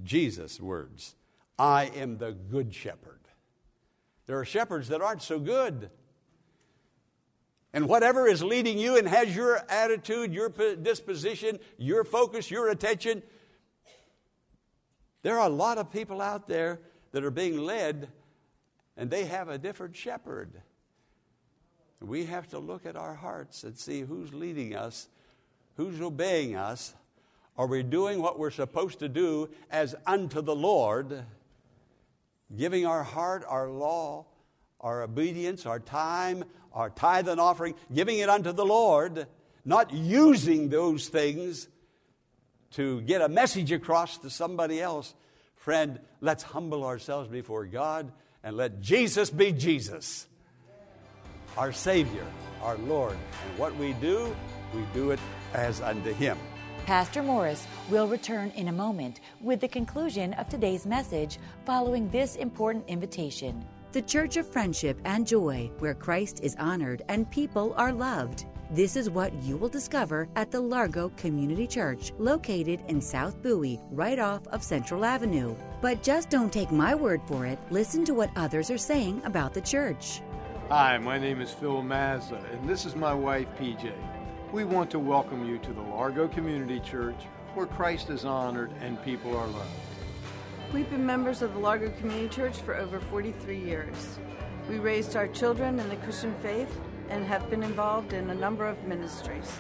Jesus' 0.04 0.60
words 0.60 1.16
I 1.60 1.92
am 1.96 2.18
the 2.18 2.32
good 2.32 2.74
shepherd. 2.74 3.20
There 4.26 4.40
are 4.40 4.46
shepherds 4.46 4.88
that 4.88 5.02
aren't 5.02 5.22
so 5.22 5.38
good. 5.38 5.92
And 7.74 7.90
whatever 7.90 8.28
is 8.28 8.44
leading 8.44 8.78
you 8.78 8.98
and 8.98 9.08
has 9.08 9.36
your 9.36 9.60
attitude, 9.68 10.32
your 10.32 10.50
disposition, 10.50 11.60
your 11.78 12.04
focus, 12.04 12.52
your 12.52 12.70
attention, 12.70 13.24
there 15.24 15.40
are 15.40 15.48
a 15.48 15.54
lot 15.54 15.78
of 15.80 15.92
people 15.92 16.22
out 16.22 16.48
there 16.48 16.80
that 17.12 17.24
are 17.24 17.32
being 17.32 17.58
led 17.58 18.10
and 18.96 19.10
they 19.10 19.26
have 19.26 19.50
a 19.50 19.58
different 19.58 19.96
shepherd. 19.96 20.52
We 22.00 22.26
have 22.26 22.50
to 22.50 22.60
look 22.60 22.86
at 22.86 22.96
our 22.96 23.16
hearts 23.16 23.64
and 23.64 23.78
see 23.78 24.02
who's 24.02 24.34
leading 24.34 24.76
us, 24.76 25.08
who's 25.78 26.00
obeying 26.02 26.56
us. 26.56 26.94
Are 27.58 27.66
we 27.66 27.82
doing 27.82 28.22
what 28.22 28.38
we're 28.38 28.52
supposed 28.52 29.00
to 29.00 29.10
do 29.10 29.50
as 29.72 29.96
unto 30.06 30.42
the 30.42 30.56
Lord? 30.56 31.24
Giving 32.56 32.86
our 32.86 33.04
heart, 33.04 33.46
our 33.48 33.70
law, 33.70 34.26
our 34.82 35.02
obedience, 35.04 35.66
our 35.66 35.80
time, 35.80 36.44
our 36.74 36.90
tithe 36.90 37.28
and 37.28 37.40
offering, 37.40 37.76
giving 37.94 38.18
it 38.18 38.30
unto 38.30 38.52
the 38.52 38.66
Lord, 38.66 39.28
not 39.64 39.94
using 39.94 40.70
those 40.70 41.08
things 41.08 41.68
to 42.72 43.02
get 43.02 43.22
a 43.22 43.30
message 43.30 43.72
across 43.72 44.18
to 44.20 44.30
somebody 44.30 44.82
else. 44.82 45.14
Friend, 45.56 46.00
let's 46.22 46.44
humble 46.44 46.84
ourselves 46.84 47.30
before 47.30 47.66
God 47.66 48.12
and 48.44 48.58
let 48.58 48.82
Jesus 48.82 49.30
be 49.30 49.52
Jesus, 49.52 50.28
our 51.58 51.72
Savior, 51.72 52.26
our 52.62 52.78
Lord. 52.78 53.16
And 53.48 53.60
what 53.60 53.76
we 53.78 53.94
do, 53.94 54.36
we 54.74 54.82
do 54.94 55.12
it 55.12 55.20
as 55.54 55.80
unto 55.80 56.12
Him. 56.12 56.38
Pastor 56.86 57.24
Morris 57.24 57.66
will 57.90 58.08
return 58.08 58.52
in 58.58 58.68
a 58.68 58.74
moment 58.74 59.22
with 59.40 59.62
the 59.62 59.70
conclusion 59.70 60.34
of 60.34 60.50
today's 60.50 60.86
message 60.86 61.38
following 61.66 62.10
this 62.10 62.36
important 62.36 62.84
invitation. 62.90 63.66
The 63.94 64.02
Church 64.02 64.38
of 64.38 64.48
Friendship 64.48 64.98
and 65.06 65.28
Joy, 65.28 65.70
where 65.78 65.94
Christ 65.94 66.40
is 66.42 66.56
honored 66.58 67.04
and 67.10 67.30
people 67.30 67.76
are 67.78 67.94
loved. 67.94 68.48
This 68.72 68.96
is 68.96 69.12
what 69.12 69.32
you 69.44 69.56
will 69.56 69.70
discover 69.70 70.28
at 70.36 70.50
the 70.50 70.60
Largo 70.60 71.10
Community 71.10 71.68
Church, 71.68 72.12
located 72.18 72.82
in 72.88 73.00
South 73.00 73.40
Bowie, 73.44 73.80
right 73.92 74.18
off 74.18 74.48
of 74.48 74.64
Central 74.64 75.06
Avenue. 75.06 75.56
But 75.80 76.02
just 76.02 76.32
don't 76.32 76.52
take 76.52 76.72
my 76.72 76.96
word 76.96 77.22
for 77.28 77.46
it. 77.46 77.60
Listen 77.70 78.04
to 78.06 78.16
what 78.16 78.32
others 78.36 78.72
are 78.72 78.80
saying 78.80 79.22
about 79.26 79.54
the 79.54 79.62
church. 79.62 80.24
Hi, 80.70 80.98
my 80.98 81.20
name 81.20 81.40
is 81.40 81.52
Phil 81.52 81.84
Mazza, 81.84 82.42
and 82.52 82.68
this 82.68 82.88
is 82.88 82.96
my 82.96 83.14
wife, 83.14 83.48
PJ. 83.60 83.94
We 84.52 84.64
want 84.64 84.90
to 84.90 84.98
welcome 84.98 85.48
you 85.48 85.60
to 85.60 85.72
the 85.72 85.82
Largo 85.82 86.28
Community 86.28 86.80
Church, 86.80 87.28
where 87.54 87.68
Christ 87.68 88.10
is 88.10 88.26
honored 88.26 88.72
and 88.82 89.00
people 89.04 89.38
are 89.38 89.46
loved. 89.46 89.93
We've 90.74 90.90
been 90.90 91.06
members 91.06 91.44
of 91.44 91.54
the 91.54 91.60
Largo 91.60 91.92
Community 92.00 92.28
Church 92.28 92.58
for 92.58 92.76
over 92.76 93.00
43 93.00 93.60
years. 93.60 94.18
We 94.68 94.80
raised 94.80 95.16
our 95.16 95.28
children 95.28 95.80
in 95.80 95.88
the 95.88 95.98
Christian 95.98 96.34
faith 96.42 96.80
and 97.10 97.24
have 97.26 97.48
been 97.52 97.62
involved 97.62 98.14
in 98.14 98.32
a 98.32 98.34
number 98.34 98.66
of 98.66 98.84
ministries. 98.86 99.60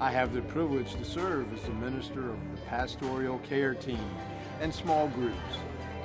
I 0.00 0.10
have 0.10 0.34
the 0.34 0.42
privilege 0.42 0.96
to 0.96 1.04
serve 1.04 1.52
as 1.52 1.62
the 1.62 1.70
minister 1.74 2.30
of 2.30 2.38
the 2.50 2.60
pastoral 2.62 3.38
care 3.48 3.72
team 3.72 4.04
and 4.60 4.74
small 4.74 5.06
groups. 5.06 5.38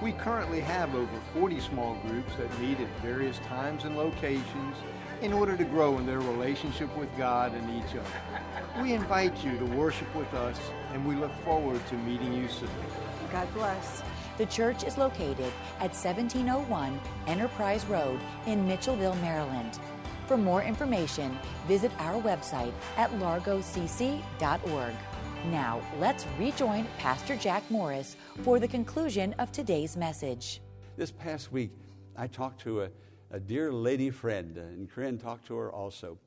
We 0.03 0.11
currently 0.11 0.59
have 0.59 0.93
over 0.93 1.19
40 1.33 1.59
small 1.59 1.95
groups 2.05 2.35
that 2.35 2.59
meet 2.59 2.79
at 2.79 3.01
various 3.01 3.39
times 3.39 3.85
and 3.85 3.97
locations 3.97 4.77
in 5.23 5.33
order 5.33 5.57
to 5.57 5.63
grow 5.63 5.97
in 5.97 6.05
their 6.05 6.19
relationship 6.19 6.95
with 6.95 7.09
God 7.17 7.55
and 7.55 7.83
each 7.83 7.95
other. 7.95 8.83
We 8.83 8.93
invite 8.93 9.43
you 9.43 9.57
to 9.57 9.65
worship 9.65 10.13
with 10.13 10.31
us 10.35 10.59
and 10.93 11.03
we 11.07 11.15
look 11.15 11.33
forward 11.37 11.81
to 11.87 11.95
meeting 11.95 12.33
you 12.33 12.47
soon. 12.47 12.69
God 13.31 13.51
bless. 13.55 14.03
The 14.37 14.45
church 14.47 14.83
is 14.83 14.97
located 14.97 15.51
at 15.79 15.93
1701 15.93 16.99
Enterprise 17.27 17.85
Road 17.85 18.19
in 18.47 18.67
Mitchellville, 18.67 19.19
Maryland. 19.21 19.79
For 20.25 20.37
more 20.37 20.63
information, 20.63 21.37
visit 21.67 21.91
our 21.99 22.19
website 22.19 22.73
at 22.97 23.11
largocc.org. 23.19 24.93
Now, 25.51 25.81
let's 25.99 26.25
rejoin 26.39 26.87
Pastor 26.97 27.35
Jack 27.35 27.69
Morris 27.69 28.15
for 28.41 28.59
the 28.59 28.67
conclusion 28.67 29.35
of 29.37 29.51
today's 29.51 29.95
message. 29.95 30.61
This 30.97 31.11
past 31.11 31.51
week, 31.51 31.71
I 32.17 32.25
talked 32.25 32.61
to 32.61 32.83
a, 32.83 32.89
a 33.29 33.39
dear 33.39 33.71
lady 33.71 34.09
friend, 34.09 34.57
and 34.57 34.89
Corinne 34.89 35.19
talked 35.19 35.45
to 35.47 35.55
her 35.57 35.71
also. 35.71 36.17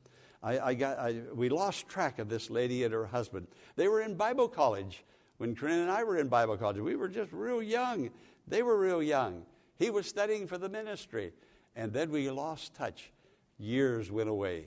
I, 0.45 0.61
I 0.61 0.75
got, 0.75 0.99
I, 0.99 1.23
we 1.35 1.49
lost 1.49 1.89
track 1.89 2.21
of 2.21 2.29
this 2.29 2.51
lady 2.51 2.85
and 2.85 2.95
her 2.95 3.07
husband. 3.07 3.49
They 3.75 3.89
were 3.89 4.03
in 4.03 4.15
Bible 4.15 4.49
college 4.49 5.03
when 5.39 5.55
Corinne 5.55 5.81
and 5.81 5.91
I 5.91 6.05
were 6.05 6.17
in 6.17 6.29
Bible 6.29 6.57
college. 6.57 6.79
We 6.79 6.97
were 6.97 7.09
just 7.09 7.33
real 7.33 7.63
young. 7.63 8.11
They 8.47 8.63
were 8.63 8.79
real 8.79 9.03
young. 9.03 9.43
He 9.79 9.91
was 9.91 10.07
studying 10.07 10.47
for 10.47 10.59
the 10.59 10.69
ministry. 10.69 11.33
And 11.75 11.93
then 11.93 12.11
we 12.11 12.31
lost 12.31 12.75
touch 12.75 13.11
years 13.59 14.11
went 14.11 14.29
away. 14.29 14.67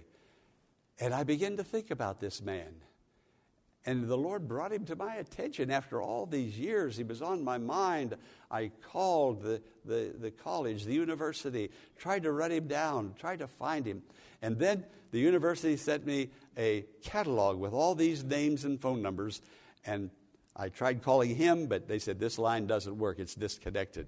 And 1.00 1.14
I 1.14 1.24
began 1.24 1.58
to 1.58 1.64
think 1.64 1.92
about 1.92 2.20
this 2.20 2.42
man. 2.42 2.74
And 3.86 4.08
the 4.08 4.18
Lord 4.18 4.48
brought 4.48 4.74
him 4.74 4.86
to 4.86 4.96
my 4.96 5.16
attention 5.16 5.72
after 5.72 6.02
all 6.02 6.26
these 6.26 6.60
years. 6.60 6.98
He 6.98 7.04
was 7.04 7.22
on 7.22 7.44
my 7.44 7.58
mind. 7.58 8.16
I 8.52 8.72
called 8.92 9.42
the, 9.42 9.62
the, 9.86 10.14
the 10.20 10.32
college, 10.32 10.84
the 10.84 10.94
university, 10.94 11.72
tried 11.98 12.24
to 12.24 12.32
run 12.32 12.52
him 12.52 12.68
down, 12.68 13.16
tried 13.18 13.40
to 13.40 13.48
find 13.48 13.86
him. 13.86 14.04
And 14.42 14.60
then 14.60 14.84
the 15.12 15.20
university 15.20 15.78
sent 15.78 16.06
me 16.06 16.30
a 16.58 16.86
catalog 17.02 17.58
with 17.58 17.74
all 17.74 17.96
these 17.96 18.24
names 18.24 18.66
and 18.66 18.80
phone 18.80 19.02
numbers. 19.02 19.42
And 19.86 20.12
I 20.60 20.68
tried 20.68 21.02
calling 21.02 21.34
him, 21.36 21.68
but 21.68 21.88
they 21.88 22.00
said, 22.00 22.20
This 22.20 22.38
line 22.38 22.68
doesn't 22.68 22.98
work, 22.98 23.18
it's 23.18 23.34
disconnected. 23.34 24.08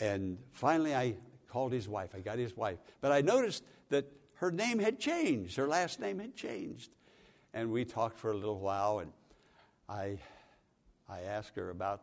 And 0.00 0.38
finally, 0.50 0.94
I 0.94 1.16
called 1.48 1.72
his 1.72 1.86
wife. 1.86 2.14
I 2.16 2.20
got 2.20 2.38
his 2.38 2.56
wife. 2.56 2.78
But 3.02 3.12
I 3.12 3.20
noticed 3.20 3.62
that 3.90 4.06
her 4.36 4.50
name 4.50 4.78
had 4.78 4.98
changed. 4.98 5.56
Her 5.56 5.68
last 5.68 6.00
name 6.00 6.18
had 6.18 6.34
changed. 6.34 6.90
And 7.52 7.70
we 7.70 7.84
talked 7.84 8.18
for 8.18 8.32
a 8.32 8.34
little 8.34 8.58
while, 8.58 9.00
and 9.00 9.12
I, 9.90 10.18
I 11.06 11.20
asked 11.20 11.54
her 11.56 11.68
about 11.68 12.00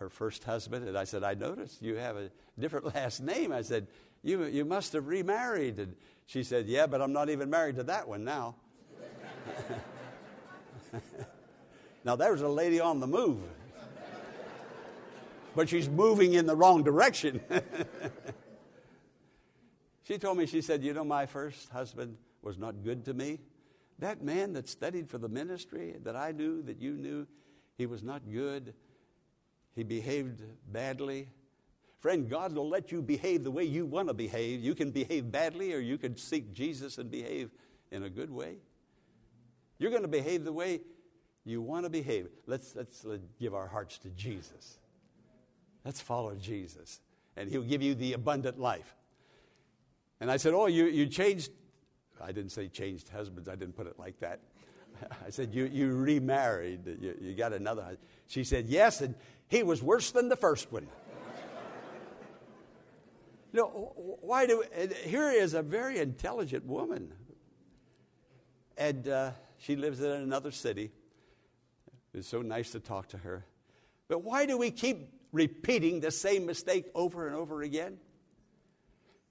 her 0.00 0.08
first 0.08 0.42
husband, 0.42 0.88
and 0.88 0.98
I 0.98 1.04
said, 1.04 1.22
I 1.22 1.34
noticed 1.34 1.80
you 1.80 1.94
have 1.94 2.16
a 2.16 2.30
different 2.58 2.86
last 2.94 3.20
name. 3.20 3.52
I 3.52 3.62
said, 3.62 3.86
You, 4.24 4.46
you 4.46 4.64
must 4.64 4.94
have 4.94 5.06
remarried. 5.06 5.78
And 5.78 5.94
she 6.26 6.42
said, 6.42 6.66
Yeah, 6.66 6.88
but 6.88 7.00
I'm 7.00 7.12
not 7.12 7.30
even 7.30 7.48
married 7.48 7.76
to 7.76 7.84
that 7.84 8.08
one 8.08 8.24
now. 8.24 8.56
now, 12.04 12.16
there's 12.16 12.42
a 12.42 12.48
lady 12.48 12.80
on 12.80 13.00
the 13.00 13.06
move, 13.06 13.38
but 15.54 15.68
she's 15.68 15.88
moving 15.88 16.34
in 16.34 16.46
the 16.46 16.56
wrong 16.56 16.82
direction. 16.82 17.40
She 20.10 20.18
told 20.18 20.38
me, 20.38 20.46
she 20.46 20.60
said, 20.60 20.82
You 20.82 20.92
know, 20.92 21.04
my 21.04 21.24
first 21.24 21.68
husband 21.68 22.16
was 22.42 22.58
not 22.58 22.82
good 22.82 23.04
to 23.04 23.14
me. 23.14 23.38
That 24.00 24.24
man 24.24 24.54
that 24.54 24.68
studied 24.68 25.08
for 25.08 25.18
the 25.18 25.28
ministry 25.28 25.94
that 26.02 26.16
I 26.16 26.32
knew, 26.32 26.62
that 26.62 26.80
you 26.80 26.94
knew, 26.94 27.28
he 27.78 27.86
was 27.86 28.02
not 28.02 28.22
good. 28.28 28.74
He 29.76 29.84
behaved 29.84 30.42
badly. 30.66 31.28
Friend, 32.00 32.28
God 32.28 32.56
will 32.56 32.68
let 32.68 32.90
you 32.90 33.02
behave 33.02 33.44
the 33.44 33.52
way 33.52 33.62
you 33.62 33.86
want 33.86 34.08
to 34.08 34.14
behave. 34.14 34.58
You 34.64 34.74
can 34.74 34.90
behave 34.90 35.30
badly, 35.30 35.72
or 35.72 35.78
you 35.78 35.96
can 35.96 36.16
seek 36.16 36.52
Jesus 36.52 36.98
and 36.98 37.08
behave 37.08 37.52
in 37.92 38.02
a 38.02 38.10
good 38.10 38.32
way. 38.32 38.56
You're 39.78 39.90
going 39.92 40.02
to 40.02 40.08
behave 40.08 40.42
the 40.42 40.52
way 40.52 40.80
you 41.44 41.62
want 41.62 41.84
to 41.84 41.90
behave. 41.90 42.28
Let's, 42.46 42.74
let's, 42.74 43.04
let's 43.04 43.26
give 43.38 43.54
our 43.54 43.66
hearts 43.66 43.98
to 43.98 44.10
Jesus. 44.10 44.78
Let's 45.84 46.00
follow 46.00 46.34
Jesus, 46.34 47.00
and 47.36 47.50
He'll 47.50 47.62
give 47.62 47.82
you 47.82 47.94
the 47.94 48.12
abundant 48.12 48.58
life. 48.58 48.94
And 50.20 50.30
I 50.30 50.36
said, 50.36 50.52
Oh, 50.52 50.66
you, 50.66 50.86
you 50.86 51.06
changed. 51.06 51.50
I 52.20 52.32
didn't 52.32 52.50
say 52.50 52.68
changed 52.68 53.08
husbands, 53.08 53.48
I 53.48 53.56
didn't 53.56 53.76
put 53.76 53.86
it 53.86 53.98
like 53.98 54.20
that. 54.20 54.40
I 55.26 55.30
said, 55.30 55.54
You, 55.54 55.64
you 55.64 55.94
remarried, 55.94 56.86
you, 57.00 57.16
you 57.20 57.34
got 57.34 57.52
another. 57.52 57.96
She 58.26 58.44
said, 58.44 58.66
Yes, 58.66 59.00
and 59.00 59.14
he 59.48 59.62
was 59.62 59.82
worse 59.82 60.10
than 60.10 60.28
the 60.28 60.36
first 60.36 60.70
one. 60.70 60.86
know, 63.52 63.92
why 64.20 64.46
do. 64.46 64.62
Here 65.04 65.30
is 65.30 65.54
a 65.54 65.62
very 65.62 65.98
intelligent 65.98 66.66
woman. 66.66 67.12
And 68.76 69.08
uh, 69.08 69.30
she 69.58 69.76
lives 69.76 70.00
in 70.00 70.10
another 70.10 70.50
city. 70.50 70.90
It's 72.12 72.28
so 72.28 72.42
nice 72.42 72.72
to 72.72 72.80
talk 72.80 73.08
to 73.08 73.18
her. 73.18 73.44
But 74.08 74.24
why 74.24 74.46
do 74.46 74.58
we 74.58 74.70
keep 74.70 75.12
repeating 75.32 76.00
the 76.00 76.10
same 76.10 76.46
mistake 76.46 76.86
over 76.94 77.26
and 77.26 77.36
over 77.36 77.62
again? 77.62 77.98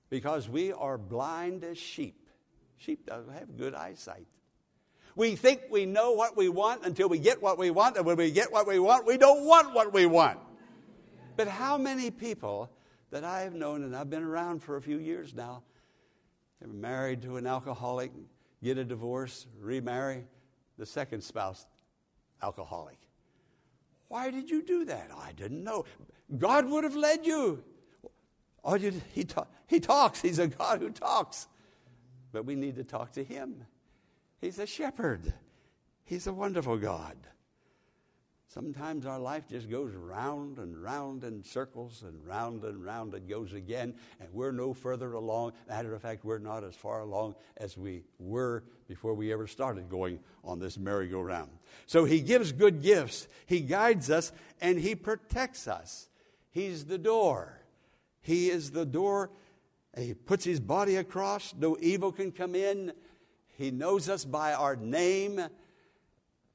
Because 0.09 0.47
we 0.47 0.71
are 0.71 0.97
blind 0.97 1.63
as 1.63 1.77
sheep. 1.77 2.29
Sheep 2.77 3.05
don't 3.07 3.31
have 3.31 3.57
good 3.57 3.75
eyesight. 3.75 4.27
We 5.15 5.35
think 5.35 5.63
we 5.69 5.85
know 5.85 6.13
what 6.13 6.37
we 6.37 6.47
want 6.47 6.85
until 6.85 7.09
we 7.09 7.19
get 7.19 7.41
what 7.41 7.57
we 7.57 7.71
want, 7.71 7.97
and 7.97 8.05
when 8.05 8.15
we 8.15 8.31
get 8.31 8.51
what 8.53 8.65
we 8.65 8.79
want, 8.79 9.05
we 9.05 9.17
don't 9.17 9.45
want 9.45 9.73
what 9.73 9.93
we 9.93 10.05
want. 10.05 10.39
But 11.35 11.49
how 11.49 11.77
many 11.77 12.09
people 12.09 12.69
that 13.11 13.25
I 13.25 13.41
have 13.41 13.53
known, 13.53 13.83
and 13.83 13.95
I've 13.95 14.09
been 14.09 14.23
around 14.23 14.63
for 14.63 14.77
a 14.77 14.81
few 14.81 14.97
years 14.97 15.33
now, 15.33 15.63
they're 16.59 16.69
married 16.69 17.21
to 17.23 17.37
an 17.37 17.47
alcoholic, 17.47 18.11
get 18.63 18.77
a 18.77 18.85
divorce, 18.85 19.45
remarry, 19.59 20.23
the 20.77 20.85
second 20.85 21.21
spouse, 21.21 21.65
alcoholic. 22.41 22.97
Why 24.07 24.31
did 24.31 24.49
you 24.49 24.63
do 24.63 24.85
that? 24.85 25.09
I 25.15 25.31
didn't 25.33 25.63
know. 25.63 25.85
God 26.37 26.69
would 26.69 26.83
have 26.83 26.95
led 26.95 27.25
you. 27.25 27.63
Oh, 28.63 28.75
he, 28.75 29.23
talk, 29.23 29.51
he 29.67 29.79
talks. 29.79 30.21
He's 30.21 30.39
a 30.39 30.47
God 30.47 30.81
who 30.81 30.89
talks. 30.89 31.47
But 32.31 32.45
we 32.45 32.55
need 32.55 32.75
to 32.75 32.83
talk 32.83 33.13
to 33.13 33.23
him. 33.23 33.65
He's 34.41 34.59
a 34.59 34.65
shepherd. 34.65 35.33
He's 36.03 36.27
a 36.27 36.33
wonderful 36.33 36.77
God. 36.77 37.15
Sometimes 38.51 39.05
our 39.05 39.19
life 39.19 39.47
just 39.47 39.69
goes 39.69 39.93
round 39.93 40.57
and 40.57 40.75
round 40.75 41.23
in 41.23 41.43
circles 41.43 42.01
and 42.01 42.25
round 42.25 42.63
and 42.63 42.83
round 42.83 43.13
it 43.13 43.29
goes 43.29 43.53
again, 43.53 43.93
and 44.19 44.27
we're 44.33 44.51
no 44.51 44.73
further 44.73 45.13
along. 45.13 45.51
Matter 45.67 45.93
of 45.93 46.01
fact, 46.01 46.25
we're 46.25 46.39
not 46.39 46.63
as 46.63 46.73
far 46.73 47.01
along 47.01 47.35
as 47.57 47.77
we 47.77 48.05
were 48.17 48.63
before 48.87 49.13
we 49.13 49.31
ever 49.31 49.45
started 49.45 49.87
going 49.87 50.19
on 50.43 50.57
this 50.57 50.79
merry-go-round. 50.79 51.51
So 51.85 52.05
he 52.05 52.21
gives 52.21 52.51
good 52.51 52.81
gifts, 52.81 53.27
he 53.45 53.59
guides 53.59 54.09
us, 54.09 54.31
and 54.59 54.79
he 54.79 54.95
protects 54.95 55.67
us. 55.67 56.09
He's 56.49 56.85
the 56.85 56.97
door. 56.97 57.61
He 58.21 58.49
is 58.49 58.71
the 58.71 58.85
door. 58.85 59.29
He 59.95 60.15
puts 60.15 60.43
his 60.43 60.59
body 60.59 60.95
across, 60.95 61.53
no 61.53 61.77
evil 61.79 62.11
can 62.11 62.31
come 62.31 62.55
in. 62.55 62.93
He 63.57 63.69
knows 63.69 64.09
us 64.09 64.25
by 64.25 64.53
our 64.53 64.75
name. 64.75 65.39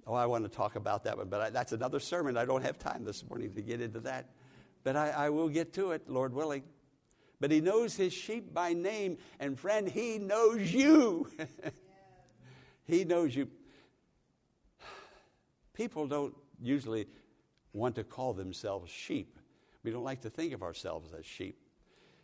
Oh, 0.07 0.15
I 0.15 0.27
want 0.27 0.45
to 0.45 0.51
talk 0.51 0.77
about 0.77 1.05
that 1.05 1.17
one, 1.17 1.29
but 1.29 1.41
I, 1.41 1.51
that's 1.51 1.73
another 1.73 1.99
sermon. 1.99 2.37
I 2.37 2.45
don't 2.45 2.63
have 2.63 2.79
time 2.79 3.05
this 3.05 3.25
morning 3.29 3.55
to 3.55 3.63
get 3.63 3.81
into 3.81 4.01
that. 4.01 4.31
But 4.83 4.97
I, 4.97 5.11
I 5.11 5.31
will 5.31 5.49
get 5.49 5.73
to 5.75 5.93
it, 5.93 6.09
Lord 6.09 6.35
willing. 6.35 6.63
But 7.41 7.51
He 7.51 7.61
knows 7.61 7.97
His 7.97 8.13
sheep 8.13 8.53
by 8.53 8.75
name, 8.75 9.17
and 9.41 9.59
friend, 9.59 9.89
He 9.89 10.19
knows 10.19 10.73
you. 10.73 11.31
he 12.87 13.05
knows 13.05 13.35
you. 13.35 13.49
People 15.73 16.07
don't 16.07 16.35
usually 16.61 17.07
want 17.73 17.97
to 17.97 18.05
call 18.05 18.33
themselves 18.35 18.91
sheep. 18.91 19.39
We 19.83 19.91
don't 19.91 20.05
like 20.05 20.23
to 20.23 20.31
think 20.31 20.53
of 20.53 20.63
ourselves 20.63 21.13
as 21.19 21.27
sheep. 21.27 21.59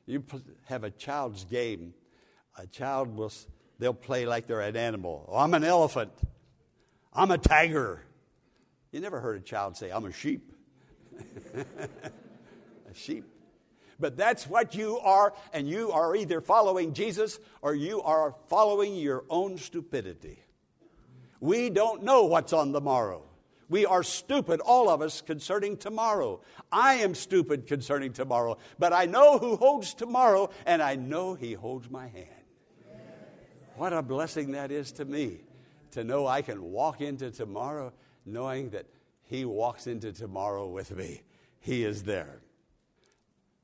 You 0.06 0.22
have 0.64 0.84
a 0.84 0.90
child's 0.90 1.44
game. 1.44 1.94
A 2.56 2.66
child 2.66 3.16
will, 3.16 3.32
they'll 3.78 3.94
play 3.94 4.26
like 4.26 4.46
they're 4.46 4.60
an 4.60 4.76
animal. 4.76 5.26
Oh, 5.28 5.38
I'm 5.38 5.54
an 5.54 5.64
elephant. 5.64 6.12
I'm 7.12 7.30
a 7.30 7.38
tiger. 7.38 8.02
You 8.92 9.00
never 9.00 9.20
heard 9.20 9.36
a 9.36 9.44
child 9.44 9.76
say, 9.76 9.90
I'm 9.90 10.04
a 10.04 10.12
sheep. 10.12 10.52
a 11.54 12.94
sheep. 12.94 13.24
But 13.98 14.16
that's 14.16 14.46
what 14.46 14.74
you 14.74 14.98
are, 14.98 15.34
and 15.52 15.68
you 15.68 15.92
are 15.92 16.16
either 16.16 16.40
following 16.40 16.94
Jesus 16.94 17.38
or 17.60 17.74
you 17.74 18.00
are 18.02 18.34
following 18.48 18.94
your 18.96 19.24
own 19.28 19.58
stupidity. 19.58 20.38
We 21.40 21.70
don't 21.70 22.02
know 22.02 22.24
what's 22.24 22.52
on 22.52 22.72
the 22.72 22.80
morrow. 22.80 23.24
We 23.68 23.86
are 23.86 24.02
stupid, 24.02 24.60
all 24.60 24.88
of 24.88 25.00
us, 25.00 25.20
concerning 25.20 25.76
tomorrow. 25.76 26.40
I 26.72 26.94
am 26.94 27.14
stupid 27.14 27.66
concerning 27.66 28.12
tomorrow, 28.12 28.58
but 28.78 28.92
I 28.92 29.06
know 29.06 29.38
who 29.38 29.56
holds 29.56 29.94
tomorrow, 29.94 30.50
and 30.66 30.82
I 30.82 30.96
know 30.96 31.34
He 31.34 31.52
holds 31.52 31.90
my 31.90 32.08
hand. 32.08 32.28
What 33.76 33.92
a 33.92 34.02
blessing 34.02 34.52
that 34.52 34.70
is 34.70 34.92
to 34.92 35.04
me 35.04 35.40
to 35.92 36.04
know 36.04 36.26
I 36.26 36.42
can 36.42 36.62
walk 36.62 37.00
into 37.00 37.30
tomorrow 37.30 37.92
knowing 38.24 38.70
that 38.70 38.86
He 39.22 39.44
walks 39.44 39.86
into 39.86 40.12
tomorrow 40.12 40.68
with 40.68 40.94
me. 40.94 41.22
He 41.60 41.84
is 41.84 42.02
there. 42.04 42.40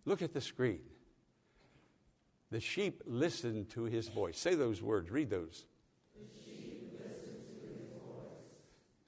Look 0.05 0.23
at 0.23 0.33
the 0.33 0.41
screen. 0.41 0.81
The 2.51 2.61
sheep 2.61 3.03
listen 3.07 3.67
to 3.67 3.85
His 3.85 4.09
voice. 4.09 4.39
Say 4.39 4.55
those 4.55 4.81
words, 4.83 5.11
read 5.11 5.31
those. 5.31 5.65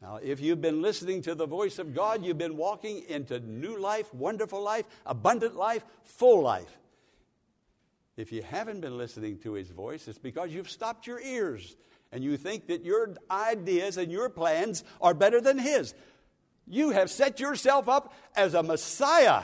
Now, 0.01 0.21
if 0.23 0.41
you've 0.41 0.61
been 0.61 0.81
listening 0.81 1.23
to 1.23 1.35
the 1.35 1.47
voice 1.47 1.81
of 1.81 1.93
God, 1.93 2.25
you've 2.25 2.39
been 2.39 2.57
walking 2.57 3.03
into 3.09 3.41
new 3.41 3.77
life, 3.77 4.13
wonderful 4.15 4.63
life, 4.63 4.87
abundant 5.05 5.57
life, 5.57 5.85
full 6.05 6.43
life. 6.43 6.79
If 8.17 8.31
you 8.33 8.43
haven't 8.43 8.81
been 8.81 8.97
listening 8.97 9.39
to 9.39 9.55
His 9.55 9.71
voice, 9.71 10.07
it's 10.07 10.19
because 10.19 10.53
you've 10.53 10.71
stopped 10.71 11.07
your 11.07 11.21
ears 11.21 11.77
and 12.11 12.25
you 12.25 12.37
think 12.37 12.69
that 12.69 12.85
your 12.85 13.15
ideas 13.31 13.97
and 13.97 14.11
your 14.11 14.29
plans 14.29 14.85
are 15.01 15.15
better 15.15 15.41
than 15.41 15.59
His. 15.59 15.95
You 16.67 16.91
have 16.91 17.11
set 17.11 17.41
yourself 17.41 17.89
up 17.89 18.15
as 18.37 18.55
a 18.55 18.63
Messiah. 18.63 19.43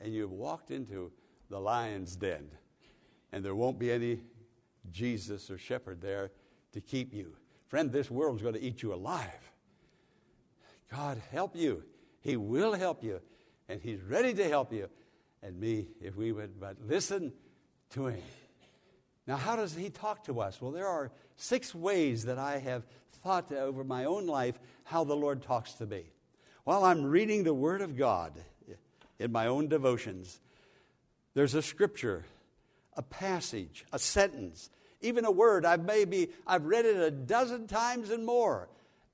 And 0.00 0.12
you've 0.12 0.32
walked 0.32 0.70
into 0.70 1.10
the 1.48 1.58
lion's 1.58 2.16
den, 2.16 2.48
and 3.32 3.44
there 3.44 3.54
won't 3.54 3.78
be 3.78 3.90
any 3.90 4.20
Jesus 4.90 5.50
or 5.50 5.58
shepherd 5.58 6.00
there 6.00 6.30
to 6.72 6.80
keep 6.80 7.12
you. 7.12 7.36
Friend, 7.68 7.90
this 7.90 8.10
world's 8.10 8.42
going 8.42 8.54
to 8.54 8.62
eat 8.62 8.82
you 8.82 8.94
alive. 8.94 9.52
God 10.90 11.20
help 11.32 11.56
you. 11.56 11.82
He 12.20 12.36
will 12.36 12.74
help 12.74 13.02
you, 13.02 13.20
and 13.68 13.80
He's 13.80 14.02
ready 14.02 14.34
to 14.34 14.48
help 14.48 14.72
you. 14.72 14.88
And 15.42 15.58
me, 15.58 15.88
if 16.00 16.16
we 16.16 16.32
would 16.32 16.60
but 16.60 16.76
listen 16.86 17.32
to 17.90 18.06
Him. 18.06 18.22
Now, 19.26 19.36
how 19.36 19.56
does 19.56 19.74
he 19.74 19.90
talk 19.90 20.24
to 20.24 20.40
us? 20.40 20.60
Well, 20.60 20.70
there 20.70 20.86
are 20.86 21.10
six 21.36 21.74
ways 21.74 22.24
that 22.26 22.38
I 22.38 22.58
have 22.58 22.84
thought 23.22 23.52
over 23.52 23.82
my 23.82 24.04
own 24.04 24.26
life 24.26 24.58
how 24.84 25.04
the 25.04 25.16
Lord 25.16 25.42
talks 25.42 25.72
to 25.74 25.86
me. 25.86 26.04
While 26.64 26.84
I'm 26.84 27.04
reading 27.04 27.44
the 27.44 27.54
Word 27.54 27.82
of 27.82 27.96
God 27.96 28.32
in 29.18 29.32
my 29.32 29.46
own 29.46 29.68
devotions, 29.68 30.40
there's 31.34 31.54
a 31.54 31.62
scripture, 31.62 32.24
a 32.96 33.02
passage, 33.02 33.84
a 33.92 33.98
sentence, 33.98 34.70
even 35.00 35.24
a 35.24 35.30
word. 35.30 35.66
I've 35.66 35.84
maybe 35.84 36.30
I've 36.46 36.64
read 36.64 36.86
it 36.86 36.96
a 36.96 37.10
dozen 37.10 37.66
times 37.66 38.10
and 38.10 38.24
more, 38.24 38.68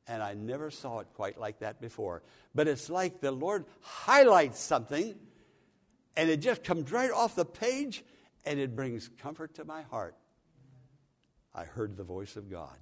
and 0.07 0.23
I 0.23 0.35
never 0.35 0.71
saw 0.71 1.01
it 1.01 1.09
quite 1.15 1.39
like 1.39 1.59
that 1.61 1.81
before. 1.81 2.23
But 2.55 2.69
it's 2.69 2.89
like 2.89 3.21
the 3.21 3.33
Lord 3.33 3.65
highlights 3.81 4.61
something, 4.61 5.15
and 6.17 6.31
it 6.31 6.39
just 6.39 6.63
comes 6.63 6.93
right 6.93 7.11
off 7.11 7.35
the 7.35 7.45
page, 7.45 8.05
and 8.45 8.59
it 8.59 8.75
brings 8.75 9.09
comfort 9.19 9.55
to 9.55 9.65
my 9.65 9.83
heart. 9.83 10.17
I 11.55 11.65
heard 11.65 11.97
the 11.97 12.05
voice 12.05 12.37
of 12.37 12.51
God. 12.51 12.79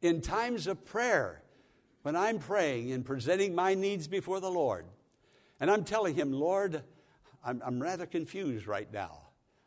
In 0.00 0.20
times 0.20 0.66
of 0.66 0.84
prayer, 0.84 1.42
when 2.02 2.16
I'm 2.16 2.38
praying 2.38 2.92
and 2.92 3.04
presenting 3.04 3.54
my 3.54 3.74
needs 3.74 4.08
before 4.08 4.40
the 4.40 4.50
Lord, 4.50 4.86
and 5.58 5.70
I'm 5.70 5.84
telling 5.84 6.14
Him, 6.14 6.32
Lord, 6.32 6.82
I'm, 7.44 7.60
I'm 7.64 7.82
rather 7.82 8.06
confused 8.06 8.66
right 8.66 8.90
now, 8.92 9.20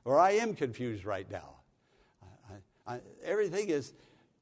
or 0.05 0.19
I 0.19 0.31
am 0.31 0.55
confused 0.55 1.05
right 1.05 1.29
now. 1.29 1.57
I, 2.49 2.95
I, 2.95 2.99
everything 3.23 3.69
is 3.69 3.93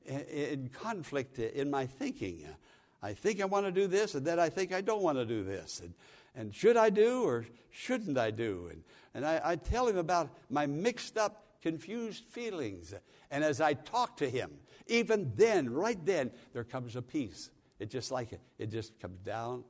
in 0.06 0.70
conflict 0.70 1.40
in 1.40 1.70
my 1.70 1.86
thinking. 1.86 2.46
I 3.04 3.14
think 3.14 3.42
I 3.42 3.46
want 3.46 3.66
to 3.66 3.72
do 3.72 3.88
this, 3.88 4.16
and 4.16 4.26
then 4.26 4.40
I 4.40 4.50
think 4.50 4.74
I 4.74 4.82
don't 4.82 5.02
want 5.02 5.18
to 5.18 5.26
do 5.26 5.44
this. 5.44 5.82
And, 5.82 5.94
and 6.36 6.54
should 6.54 6.78
I 6.78 6.90
do 6.90 7.24
or 7.24 7.46
shouldn't 7.70 8.18
I 8.18 8.32
do? 8.32 8.70
And, 8.72 8.84
and 9.14 9.26
I, 9.26 9.42
I 9.44 9.56
tell 9.56 9.88
him 9.88 9.98
about 9.98 10.30
my 10.50 10.66
mixed 10.66 11.18
up, 11.18 11.46
confused 11.62 12.26
feelings. 12.26 12.94
And 13.30 13.44
as 13.44 13.60
I 13.60 13.74
talk 13.74 14.18
to 14.18 14.30
him, 14.30 14.52
even 14.88 15.32
then, 15.36 15.70
right 15.70 16.04
then, 16.06 16.32
there 16.54 16.64
comes 16.64 16.96
a 16.96 17.02
peace. 17.02 17.50
It 17.80 17.90
just 17.90 18.12
like 18.12 18.34
it, 18.34 18.42
it 18.58 18.72
just 18.72 19.00
comes 19.00 19.20
down 19.20 19.64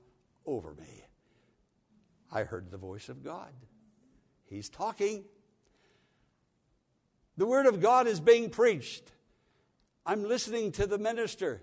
over 0.45 0.73
me. 0.73 1.03
I 2.31 2.43
heard 2.43 2.71
the 2.71 2.77
voice 2.77 3.09
of 3.09 3.23
God. 3.23 3.51
He's 4.45 4.69
talking. 4.69 5.23
The 7.37 7.45
Word 7.45 7.65
of 7.65 7.81
God 7.81 8.07
is 8.07 8.19
being 8.19 8.49
preached. 8.49 9.11
I'm 10.05 10.23
listening 10.23 10.71
to 10.73 10.87
the 10.87 10.97
minister. 10.97 11.61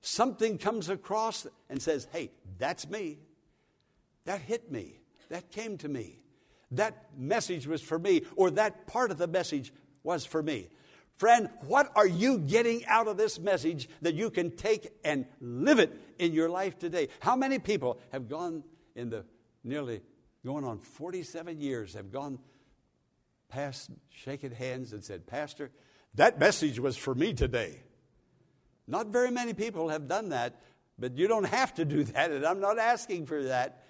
Something 0.00 0.58
comes 0.58 0.88
across 0.88 1.46
and 1.68 1.80
says, 1.80 2.06
Hey, 2.12 2.30
that's 2.58 2.88
me. 2.88 3.18
That 4.24 4.40
hit 4.40 4.70
me. 4.70 5.00
That 5.28 5.50
came 5.50 5.78
to 5.78 5.88
me. 5.88 6.18
that 6.72 7.10
message 7.16 7.66
was 7.66 7.82
for 7.82 7.98
me, 7.98 8.22
or 8.34 8.50
that 8.52 8.86
part 8.86 9.10
of 9.10 9.18
the 9.18 9.26
message 9.26 9.72
was 10.02 10.24
for 10.24 10.42
me. 10.42 10.68
Friend, 11.16 11.50
what 11.66 11.92
are 11.94 12.06
you 12.06 12.38
getting 12.38 12.84
out 12.86 13.06
of 13.06 13.16
this 13.16 13.38
message 13.38 13.88
that 14.00 14.14
you 14.14 14.30
can 14.30 14.50
take 14.56 14.90
and 15.04 15.26
live 15.40 15.78
it 15.78 15.92
in 16.18 16.32
your 16.32 16.48
life 16.48 16.78
today? 16.78 17.08
How 17.20 17.36
many 17.36 17.58
people 17.58 18.00
have 18.10 18.28
gone 18.28 18.64
in 18.96 19.10
the 19.10 19.24
nearly 19.62 20.00
going 20.44 20.64
on 20.64 20.78
47 20.78 21.60
years, 21.60 21.94
have 21.94 22.10
gone 22.10 22.38
past 23.48 23.90
shaking 24.10 24.50
hands 24.50 24.92
and 24.92 25.04
said, 25.04 25.26
Pastor, 25.26 25.70
that 26.14 26.40
message 26.40 26.80
was 26.80 26.96
for 26.96 27.14
me 27.14 27.34
today. 27.34 27.80
Not 28.86 29.08
very 29.08 29.30
many 29.30 29.54
people 29.54 29.90
have 29.90 30.08
done 30.08 30.30
that, 30.30 30.60
but 30.98 31.16
you 31.16 31.28
don't 31.28 31.44
have 31.44 31.74
to 31.74 31.84
do 31.84 32.04
that, 32.04 32.30
and 32.30 32.44
I'm 32.44 32.60
not 32.60 32.78
asking 32.78 33.26
for 33.26 33.44
that. 33.44 33.81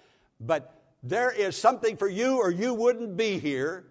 But 0.45 0.81
there 1.01 1.31
is 1.31 1.55
something 1.55 1.97
for 1.97 2.09
you, 2.09 2.37
or 2.37 2.51
you 2.51 2.73
wouldn't 2.73 3.17
be 3.17 3.39
here. 3.39 3.85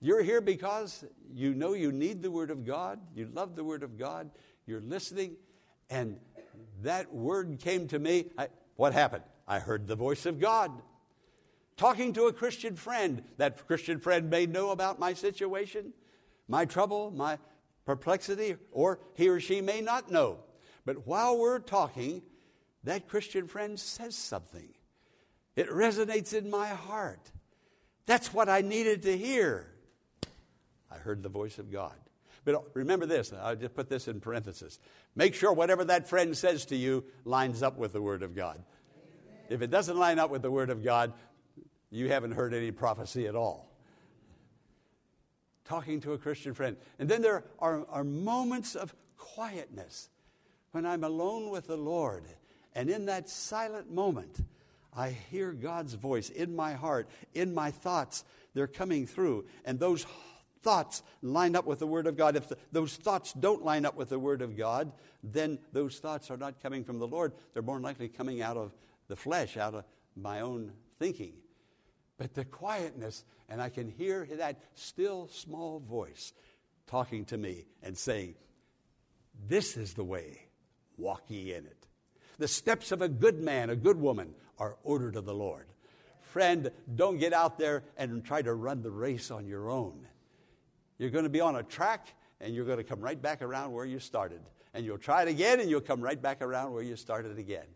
You're 0.00 0.22
here 0.22 0.40
because 0.40 1.04
you 1.32 1.54
know 1.54 1.72
you 1.72 1.90
need 1.90 2.22
the 2.22 2.30
Word 2.30 2.50
of 2.50 2.64
God, 2.64 3.00
you 3.14 3.28
love 3.32 3.56
the 3.56 3.64
Word 3.64 3.82
of 3.82 3.98
God, 3.98 4.30
you're 4.66 4.80
listening, 4.80 5.36
and 5.90 6.18
that 6.82 7.12
word 7.12 7.58
came 7.60 7.88
to 7.88 7.98
me. 7.98 8.26
I, 8.36 8.48
what 8.76 8.92
happened? 8.92 9.24
I 9.46 9.58
heard 9.58 9.86
the 9.86 9.96
voice 9.96 10.26
of 10.26 10.40
God. 10.40 10.70
Talking 11.76 12.12
to 12.14 12.24
a 12.24 12.32
Christian 12.32 12.76
friend. 12.76 13.22
That 13.36 13.66
Christian 13.66 14.00
friend 14.00 14.30
may 14.30 14.46
know 14.46 14.70
about 14.70 14.98
my 14.98 15.12
situation, 15.12 15.92
my 16.48 16.64
trouble, 16.64 17.10
my 17.10 17.38
perplexity, 17.84 18.56
or 18.72 18.98
he 19.14 19.28
or 19.28 19.40
she 19.40 19.60
may 19.60 19.80
not 19.80 20.10
know. 20.10 20.38
But 20.84 21.06
while 21.06 21.38
we're 21.38 21.58
talking, 21.58 22.22
that 22.84 23.08
Christian 23.08 23.46
friend 23.46 23.78
says 23.78 24.16
something. 24.16 24.68
It 25.56 25.70
resonates 25.70 26.34
in 26.34 26.50
my 26.50 26.68
heart. 26.68 27.32
That's 28.04 28.32
what 28.32 28.48
I 28.48 28.60
needed 28.60 29.02
to 29.02 29.16
hear. 29.16 29.66
I 30.90 30.96
heard 30.96 31.22
the 31.22 31.28
voice 31.28 31.58
of 31.58 31.72
God. 31.72 31.94
But 32.44 32.64
remember 32.74 33.06
this, 33.06 33.32
I'll 33.32 33.56
just 33.56 33.74
put 33.74 33.88
this 33.88 34.06
in 34.06 34.20
parenthesis. 34.20 34.78
Make 35.16 35.34
sure 35.34 35.52
whatever 35.52 35.84
that 35.86 36.08
friend 36.08 36.36
says 36.36 36.66
to 36.66 36.76
you 36.76 37.04
lines 37.24 37.62
up 37.62 37.76
with 37.76 37.92
the 37.92 38.00
Word 38.00 38.22
of 38.22 38.36
God. 38.36 38.62
If 39.48 39.62
it 39.62 39.70
doesn't 39.70 39.96
line 39.96 40.20
up 40.20 40.30
with 40.30 40.42
the 40.42 40.50
Word 40.50 40.70
of 40.70 40.84
God, 40.84 41.12
you 41.90 42.08
haven't 42.08 42.32
heard 42.32 42.54
any 42.54 42.70
prophecy 42.70 43.26
at 43.26 43.34
all. 43.34 43.68
Talking 45.64 46.00
to 46.02 46.12
a 46.12 46.18
Christian 46.18 46.54
friend. 46.54 46.76
And 47.00 47.08
then 47.08 47.22
there 47.22 47.42
are, 47.58 47.84
are 47.88 48.04
moments 48.04 48.76
of 48.76 48.94
quietness 49.16 50.08
when 50.70 50.86
I'm 50.86 51.02
alone 51.02 51.50
with 51.50 51.66
the 51.66 51.76
Lord. 51.76 52.24
And 52.74 52.88
in 52.90 53.06
that 53.06 53.28
silent 53.28 53.90
moment, 53.90 54.38
I 54.96 55.10
hear 55.30 55.52
God's 55.52 55.94
voice 55.94 56.30
in 56.30 56.56
my 56.56 56.72
heart, 56.72 57.08
in 57.34 57.54
my 57.54 57.70
thoughts. 57.70 58.24
They're 58.54 58.66
coming 58.66 59.06
through. 59.06 59.44
And 59.66 59.78
those 59.78 60.06
thoughts 60.62 61.02
line 61.20 61.54
up 61.54 61.66
with 61.66 61.80
the 61.80 61.86
Word 61.86 62.06
of 62.06 62.16
God. 62.16 62.34
If 62.34 62.48
the, 62.48 62.56
those 62.72 62.96
thoughts 62.96 63.34
don't 63.34 63.62
line 63.62 63.84
up 63.84 63.94
with 63.94 64.08
the 64.08 64.18
Word 64.18 64.40
of 64.40 64.56
God, 64.56 64.90
then 65.22 65.58
those 65.72 65.98
thoughts 65.98 66.30
are 66.30 66.38
not 66.38 66.62
coming 66.62 66.82
from 66.82 66.98
the 66.98 67.06
Lord. 67.06 67.32
They're 67.52 67.62
more 67.62 67.78
likely 67.78 68.08
coming 68.08 68.40
out 68.40 68.56
of 68.56 68.72
the 69.08 69.16
flesh, 69.16 69.58
out 69.58 69.74
of 69.74 69.84
my 70.16 70.40
own 70.40 70.72
thinking. 70.98 71.34
But 72.16 72.34
the 72.34 72.46
quietness, 72.46 73.24
and 73.48 73.60
I 73.60 73.68
can 73.68 73.90
hear 73.90 74.26
that 74.38 74.60
still 74.74 75.28
small 75.28 75.78
voice 75.78 76.32
talking 76.86 77.26
to 77.26 77.36
me 77.36 77.66
and 77.82 77.96
saying, 77.96 78.34
This 79.46 79.76
is 79.76 79.92
the 79.94 80.04
way, 80.04 80.40
walk 80.96 81.24
ye 81.28 81.52
in 81.52 81.66
it. 81.66 81.86
The 82.38 82.48
steps 82.48 82.92
of 82.92 83.02
a 83.02 83.08
good 83.08 83.40
man, 83.40 83.70
a 83.70 83.76
good 83.76 84.00
woman, 84.00 84.34
are 84.58 84.76
ordered 84.84 85.16
of 85.16 85.24
the 85.24 85.34
Lord. 85.34 85.66
Friend, 86.20 86.70
don't 86.94 87.18
get 87.18 87.32
out 87.32 87.58
there 87.58 87.82
and 87.96 88.24
try 88.24 88.42
to 88.42 88.52
run 88.54 88.82
the 88.82 88.90
race 88.90 89.30
on 89.30 89.46
your 89.46 89.70
own. 89.70 90.06
You're 90.98 91.10
going 91.10 91.24
to 91.24 91.30
be 91.30 91.40
on 91.40 91.56
a 91.56 91.62
track 91.62 92.08
and 92.40 92.54
you're 92.54 92.64
going 92.64 92.78
to 92.78 92.84
come 92.84 93.00
right 93.00 93.20
back 93.20 93.42
around 93.42 93.72
where 93.72 93.84
you 93.84 93.98
started. 93.98 94.40
And 94.74 94.84
you'll 94.84 94.98
try 94.98 95.22
it 95.22 95.28
again 95.28 95.60
and 95.60 95.70
you'll 95.70 95.80
come 95.80 96.00
right 96.00 96.20
back 96.20 96.42
around 96.42 96.72
where 96.72 96.82
you 96.82 96.96
started 96.96 97.38
again. 97.38 97.66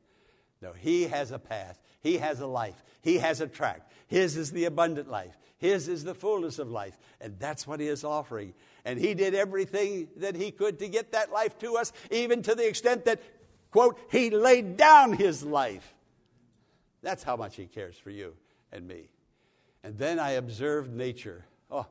No, 0.61 0.73
He 0.73 1.05
has 1.05 1.31
a 1.31 1.39
path. 1.39 1.81
He 2.01 2.19
has 2.19 2.41
a 2.41 2.47
life. 2.47 2.83
He 3.03 3.17
has 3.19 3.41
a 3.41 3.47
track. 3.47 3.91
His 4.09 4.37
is 4.37 4.53
the 4.53 4.67
abundant 4.67 5.11
life. 5.11 5.39
His 5.57 5.89
is 5.89 6.05
the 6.05 6.15
fullness 6.15 6.59
of 6.59 6.71
life. 6.71 6.99
And 7.21 7.39
that's 7.39 7.67
what 7.67 7.81
He 7.81 7.87
is 7.87 8.05
offering. 8.05 8.53
And 8.85 8.99
He 8.99 9.15
did 9.15 9.35
everything 9.35 10.09
that 10.17 10.37
He 10.37 10.51
could 10.51 10.79
to 10.81 10.89
get 10.89 11.13
that 11.13 11.33
life 11.33 11.59
to 11.61 11.77
us, 11.77 11.93
even 12.11 12.43
to 12.43 12.55
the 12.55 12.67
extent 12.67 13.07
that, 13.07 13.23
quote, 13.71 13.99
He 14.11 14.31
laid 14.31 14.77
down 14.77 15.13
His 15.15 15.43
life. 15.43 15.95
That's 17.03 17.23
how 17.23 17.37
much 17.37 17.57
He 17.57 17.67
cares 17.67 17.97
for 17.97 18.11
you 18.11 18.35
and 18.73 18.87
me. 18.87 19.09
And 19.83 19.97
then 19.97 20.19
I 20.19 20.33
observed 20.33 20.93
nature. 20.93 21.47
Oh, 21.71 21.87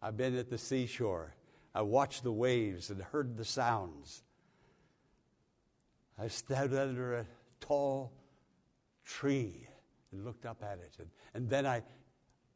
I've 0.00 0.16
been 0.16 0.36
at 0.36 0.50
the 0.50 0.58
seashore. 0.58 1.34
I 1.74 1.82
watched 1.82 2.22
the 2.22 2.32
waves 2.32 2.90
and 2.90 3.00
heard 3.00 3.36
the 3.36 3.44
sounds. 3.44 4.22
I 6.18 6.28
stood 6.28 6.74
under 6.74 7.16
a 7.16 7.26
tall 7.60 8.12
tree 9.04 9.66
and 10.12 10.24
looked 10.24 10.46
up 10.46 10.62
at 10.62 10.78
it. 10.78 10.92
And, 10.98 11.08
and 11.34 11.48
then 11.48 11.66
I 11.66 11.82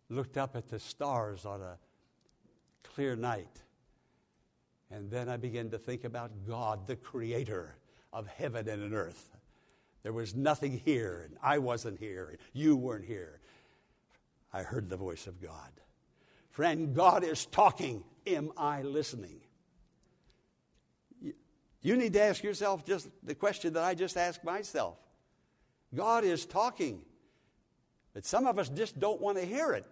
looked 0.09 0.37
up 0.37 0.57
at 0.57 0.69
the 0.69 0.79
stars 0.79 1.45
on 1.45 1.61
a 1.63 1.79
clear 2.83 3.17
night. 3.17 3.63
And 4.91 5.11
then 5.11 5.29
I 5.29 5.37
began 5.37 5.71
to 5.71 5.79
think 5.79 6.05
about 6.05 6.31
God, 6.47 6.87
the 6.87 6.97
creator 6.97 7.77
of 8.13 8.27
heaven 8.27 8.69
and 8.69 8.95
earth. 8.95 9.36
There 10.07 10.13
was 10.13 10.37
nothing 10.37 10.81
here, 10.85 11.23
and 11.25 11.37
I 11.43 11.59
wasn't 11.59 11.99
here, 11.99 12.29
and 12.29 12.39
you 12.53 12.77
weren't 12.77 13.07
here. 13.07 13.41
I 14.53 14.63
heard 14.63 14.89
the 14.89 14.97
voice 14.97 15.27
of 15.27 15.43
God. 15.43 15.73
Friend, 16.53 16.95
God 16.95 17.25
is 17.25 17.45
talking. 17.47 18.05
Am 18.25 18.53
I 18.57 18.83
listening? 18.83 19.41
You 21.83 21.97
need 21.97 22.13
to 22.13 22.23
ask 22.23 22.45
yourself 22.45 22.87
just 22.87 23.09
the 23.25 23.35
question 23.35 23.73
that 23.73 23.83
I 23.83 23.97
just 23.97 24.17
asked 24.17 24.45
myself. 24.45 24.97
God 25.93 26.23
is 26.23 26.47
talking, 26.47 27.03
but 28.15 28.25
some 28.25 28.47
of 28.47 28.61
us 28.61 28.69
just 28.69 29.01
don't 29.01 29.21
want 29.21 29.39
to 29.39 29.45
hear 29.45 29.73
it. 29.73 29.87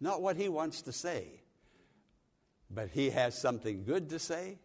Not 0.00 0.22
what 0.22 0.36
He 0.36 0.48
wants 0.48 0.82
to 0.82 0.92
say. 0.92 1.42
But 2.70 2.90
He 2.90 3.10
has 3.10 3.36
something 3.36 3.82
good 3.82 4.10
to 4.10 4.20
say. 4.20 4.60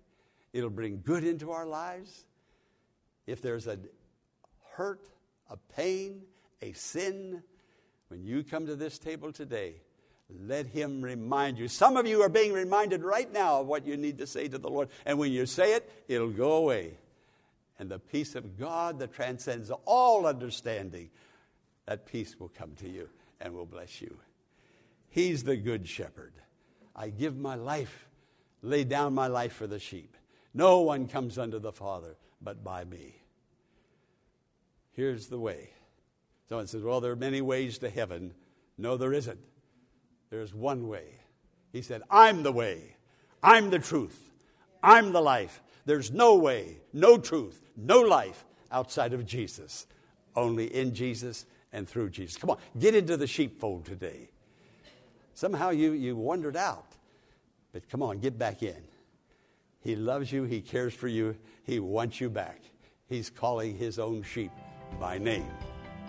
It'll 0.53 0.69
bring 0.69 1.01
good 1.03 1.23
into 1.23 1.49
our 1.49 1.65
lives. 1.65 2.25
If 3.25 3.41
there's 3.41 3.65
a 3.65 3.79
hurt, 4.75 5.09
a 5.49 5.57
pain, 5.75 6.23
a 6.61 6.73
sin, 6.73 7.43
when 8.07 8.23
you 8.23 8.43
come 8.43 8.67
to 8.67 8.75
this 8.75 8.99
table 8.99 9.31
today, 9.31 9.75
let 10.29 10.67
him 10.67 11.01
remind 11.01 11.57
you. 11.57 11.67
Some 11.67 11.97
of 11.97 12.07
you 12.07 12.21
are 12.21 12.29
being 12.29 12.53
reminded 12.53 13.03
right 13.03 13.31
now 13.31 13.61
of 13.61 13.67
what 13.67 13.85
you 13.85 13.97
need 13.97 14.17
to 14.19 14.27
say 14.27 14.47
to 14.47 14.57
the 14.57 14.69
Lord. 14.69 14.89
And 15.05 15.17
when 15.17 15.31
you 15.31 15.45
say 15.45 15.73
it, 15.73 15.89
it'll 16.07 16.29
go 16.29 16.53
away. 16.53 16.97
And 17.79 17.89
the 17.89 17.99
peace 17.99 18.35
of 18.35 18.57
God 18.59 18.99
that 18.99 19.13
transcends 19.13 19.71
all 19.85 20.25
understanding, 20.25 21.09
that 21.85 22.05
peace 22.05 22.39
will 22.39 22.49
come 22.49 22.73
to 22.75 22.89
you 22.89 23.09
and 23.41 23.53
will 23.53 23.65
bless 23.65 24.01
you. 24.01 24.17
He's 25.09 25.43
the 25.43 25.57
good 25.57 25.87
shepherd. 25.87 26.33
I 26.95 27.09
give 27.09 27.35
my 27.35 27.55
life, 27.55 28.07
lay 28.61 28.83
down 28.83 29.13
my 29.13 29.27
life 29.27 29.53
for 29.53 29.67
the 29.67 29.79
sheep. 29.79 30.15
No 30.53 30.81
one 30.81 31.07
comes 31.07 31.37
unto 31.37 31.59
the 31.59 31.71
Father 31.71 32.15
but 32.41 32.63
by 32.63 32.83
me. 32.83 33.22
Here's 34.93 35.27
the 35.27 35.39
way. 35.39 35.69
Someone 36.47 36.67
says, 36.67 36.83
Well, 36.83 37.01
there 37.01 37.11
are 37.11 37.17
many 37.17 37.41
ways 37.41 37.79
to 37.79 37.89
heaven. 37.89 38.33
No, 38.77 38.97
there 38.97 39.13
isn't. 39.13 39.39
There's 40.29 40.53
one 40.53 40.87
way. 40.87 41.05
He 41.71 41.81
said, 41.81 42.03
I'm 42.09 42.43
the 42.43 42.51
way, 42.51 42.95
I'm 43.41 43.69
the 43.71 43.79
truth, 43.79 44.19
I'm 44.81 45.11
the 45.11 45.21
life. 45.21 45.61
There's 45.85 46.11
no 46.11 46.35
way, 46.35 46.77
no 46.93 47.17
truth, 47.17 47.61
no 47.75 47.99
life 47.99 48.45
outside 48.71 49.13
of 49.13 49.25
Jesus. 49.25 49.85
Only 50.35 50.73
in 50.73 50.95
Jesus 50.95 51.45
and 51.71 51.87
through 51.87 52.11
Jesus. 52.11 52.37
Come 52.37 52.51
on, 52.51 52.57
get 52.79 52.95
into 52.95 53.17
the 53.17 53.27
sheepfold 53.27 53.85
today. 53.85 54.29
Somehow 55.33 55.71
you, 55.71 55.91
you 55.91 56.15
wandered 56.15 56.55
out, 56.55 56.87
but 57.71 57.89
come 57.89 58.01
on, 58.01 58.19
get 58.19 58.37
back 58.37 58.63
in. 58.63 58.81
He 59.81 59.95
loves 59.95 60.31
you, 60.31 60.43
He 60.43 60.61
cares 60.61 60.93
for 60.93 61.07
you, 61.07 61.35
He 61.63 61.79
wants 61.79 62.21
you 62.21 62.29
back. 62.29 62.61
He's 63.07 63.29
calling 63.29 63.77
His 63.77 63.99
own 63.99 64.23
sheep 64.23 64.51
by 64.99 65.17
name. 65.17 65.49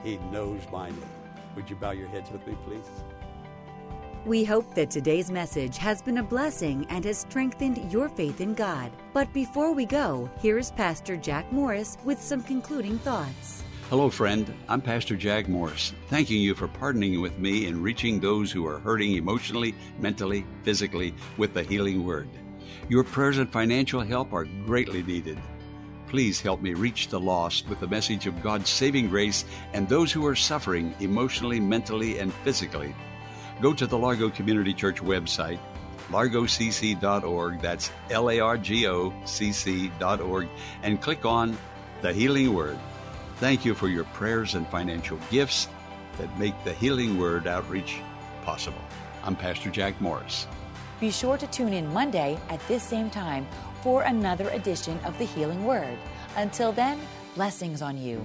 He 0.03 0.19
knows 0.33 0.61
my 0.71 0.91
name. 0.91 1.11
Would 1.57 1.71
you 1.71 1.77
bow 1.77 1.93
your 1.93 2.09
heads 2.09 2.31
with 2.31 2.47
me, 2.47 2.57
please? 2.65 2.89
We 4.25 4.43
hope 4.43 4.75
that 4.75 4.91
today's 4.91 5.31
message 5.31 5.77
has 5.77 6.01
been 6.01 6.19
a 6.19 6.23
blessing 6.23 6.87
and 6.89 7.05
has 7.05 7.19
strengthened 7.19 7.93
your 7.93 8.09
faith 8.09 8.41
in 8.41 8.55
God. 8.55 8.91
But 9.13 9.31
before 9.35 9.73
we 9.73 9.85
go, 9.85 10.31
here 10.41 10.57
is 10.57 10.71
Pastor 10.71 11.17
Jack 11.17 11.53
Morris 11.53 11.99
with 12.05 12.23
some 12.23 12.43
concluding 12.43 12.99
thoughts. 13.01 13.63
Hello, 13.91 14.09
friend. 14.09 14.53
I'm 14.67 14.81
Pastor 14.81 15.15
Jack 15.15 15.47
Morris, 15.47 15.93
thanking 16.09 16.41
you 16.41 16.55
for 16.55 16.69
partnering 16.69 17.21
with 17.21 17.39
me 17.39 17.67
in 17.67 17.83
reaching 17.83 18.19
those 18.19 18.51
who 18.51 18.67
are 18.67 18.79
hurting 18.79 19.13
emotionally, 19.13 19.75
mentally, 19.99 20.47
physically 20.63 21.15
with 21.37 21.53
the 21.53 21.63
healing 21.63 22.03
word. 22.03 22.29
Your 22.89 23.05
prayers 23.05 23.37
and 23.37 23.53
financial 23.53 24.01
help 24.01 24.33
are 24.33 24.47
greatly 24.65 25.03
needed 25.03 25.39
Please 26.15 26.41
help 26.41 26.63
me 26.63 26.75
reach 26.75 27.09
the 27.09 27.19
lost 27.19 27.69
with 27.69 27.81
the 27.81 27.89
message 27.89 28.29
of 28.29 28.41
God's 28.41 28.71
saving 28.71 29.09
grace 29.09 29.45
and 29.73 29.89
those 29.89 30.13
who 30.13 30.25
are 30.25 30.37
suffering 30.37 30.95
emotionally, 31.01 31.59
mentally, 31.59 32.21
and 32.21 32.33
physically. 32.33 32.95
Go 33.61 33.75
to 33.75 33.85
the 33.85 33.99
Largo 33.99 34.31
Community 34.31 34.73
Church 34.73 35.03
website, 35.03 35.59
largocc.org, 36.11 37.61
that's 37.61 37.91
L 38.11 38.31
A 38.31 38.39
R 38.39 38.57
G 38.57 38.87
O 38.87 39.13
C 39.25 39.51
C.org, 39.51 40.49
and 40.85 41.03
click 41.03 41.25
on 41.25 41.59
the 42.01 42.13
Healing 42.13 42.55
Word. 42.55 42.79
Thank 43.39 43.65
you 43.65 43.75
for 43.75 43.89
your 43.89 44.05
prayers 44.05 44.55
and 44.55 44.69
financial 44.69 45.19
gifts 45.33 45.67
that 46.19 46.39
make 46.39 46.55
the 46.63 46.75
Healing 46.75 47.19
Word 47.19 47.49
outreach 47.49 47.99
possible. 48.45 48.85
I'm 49.25 49.35
Pastor 49.35 49.69
Jack 49.69 50.01
Morris. 50.01 50.47
Be 51.01 51.11
sure 51.11 51.37
to 51.37 51.47
tune 51.49 51.73
in 51.73 51.93
Monday 51.93 52.39
at 52.51 52.65
this 52.69 52.85
same 52.85 53.11
time 53.11 53.49
for 53.85 54.01
another 54.05 54.49
edition 54.49 54.99
of 55.05 55.17
the 55.19 55.27
Healing 55.27 55.67
Word. 55.67 55.99
Until 56.37 56.73
then, 56.73 56.99
blessings 57.35 57.83
on 57.83 57.99
you. 57.99 58.25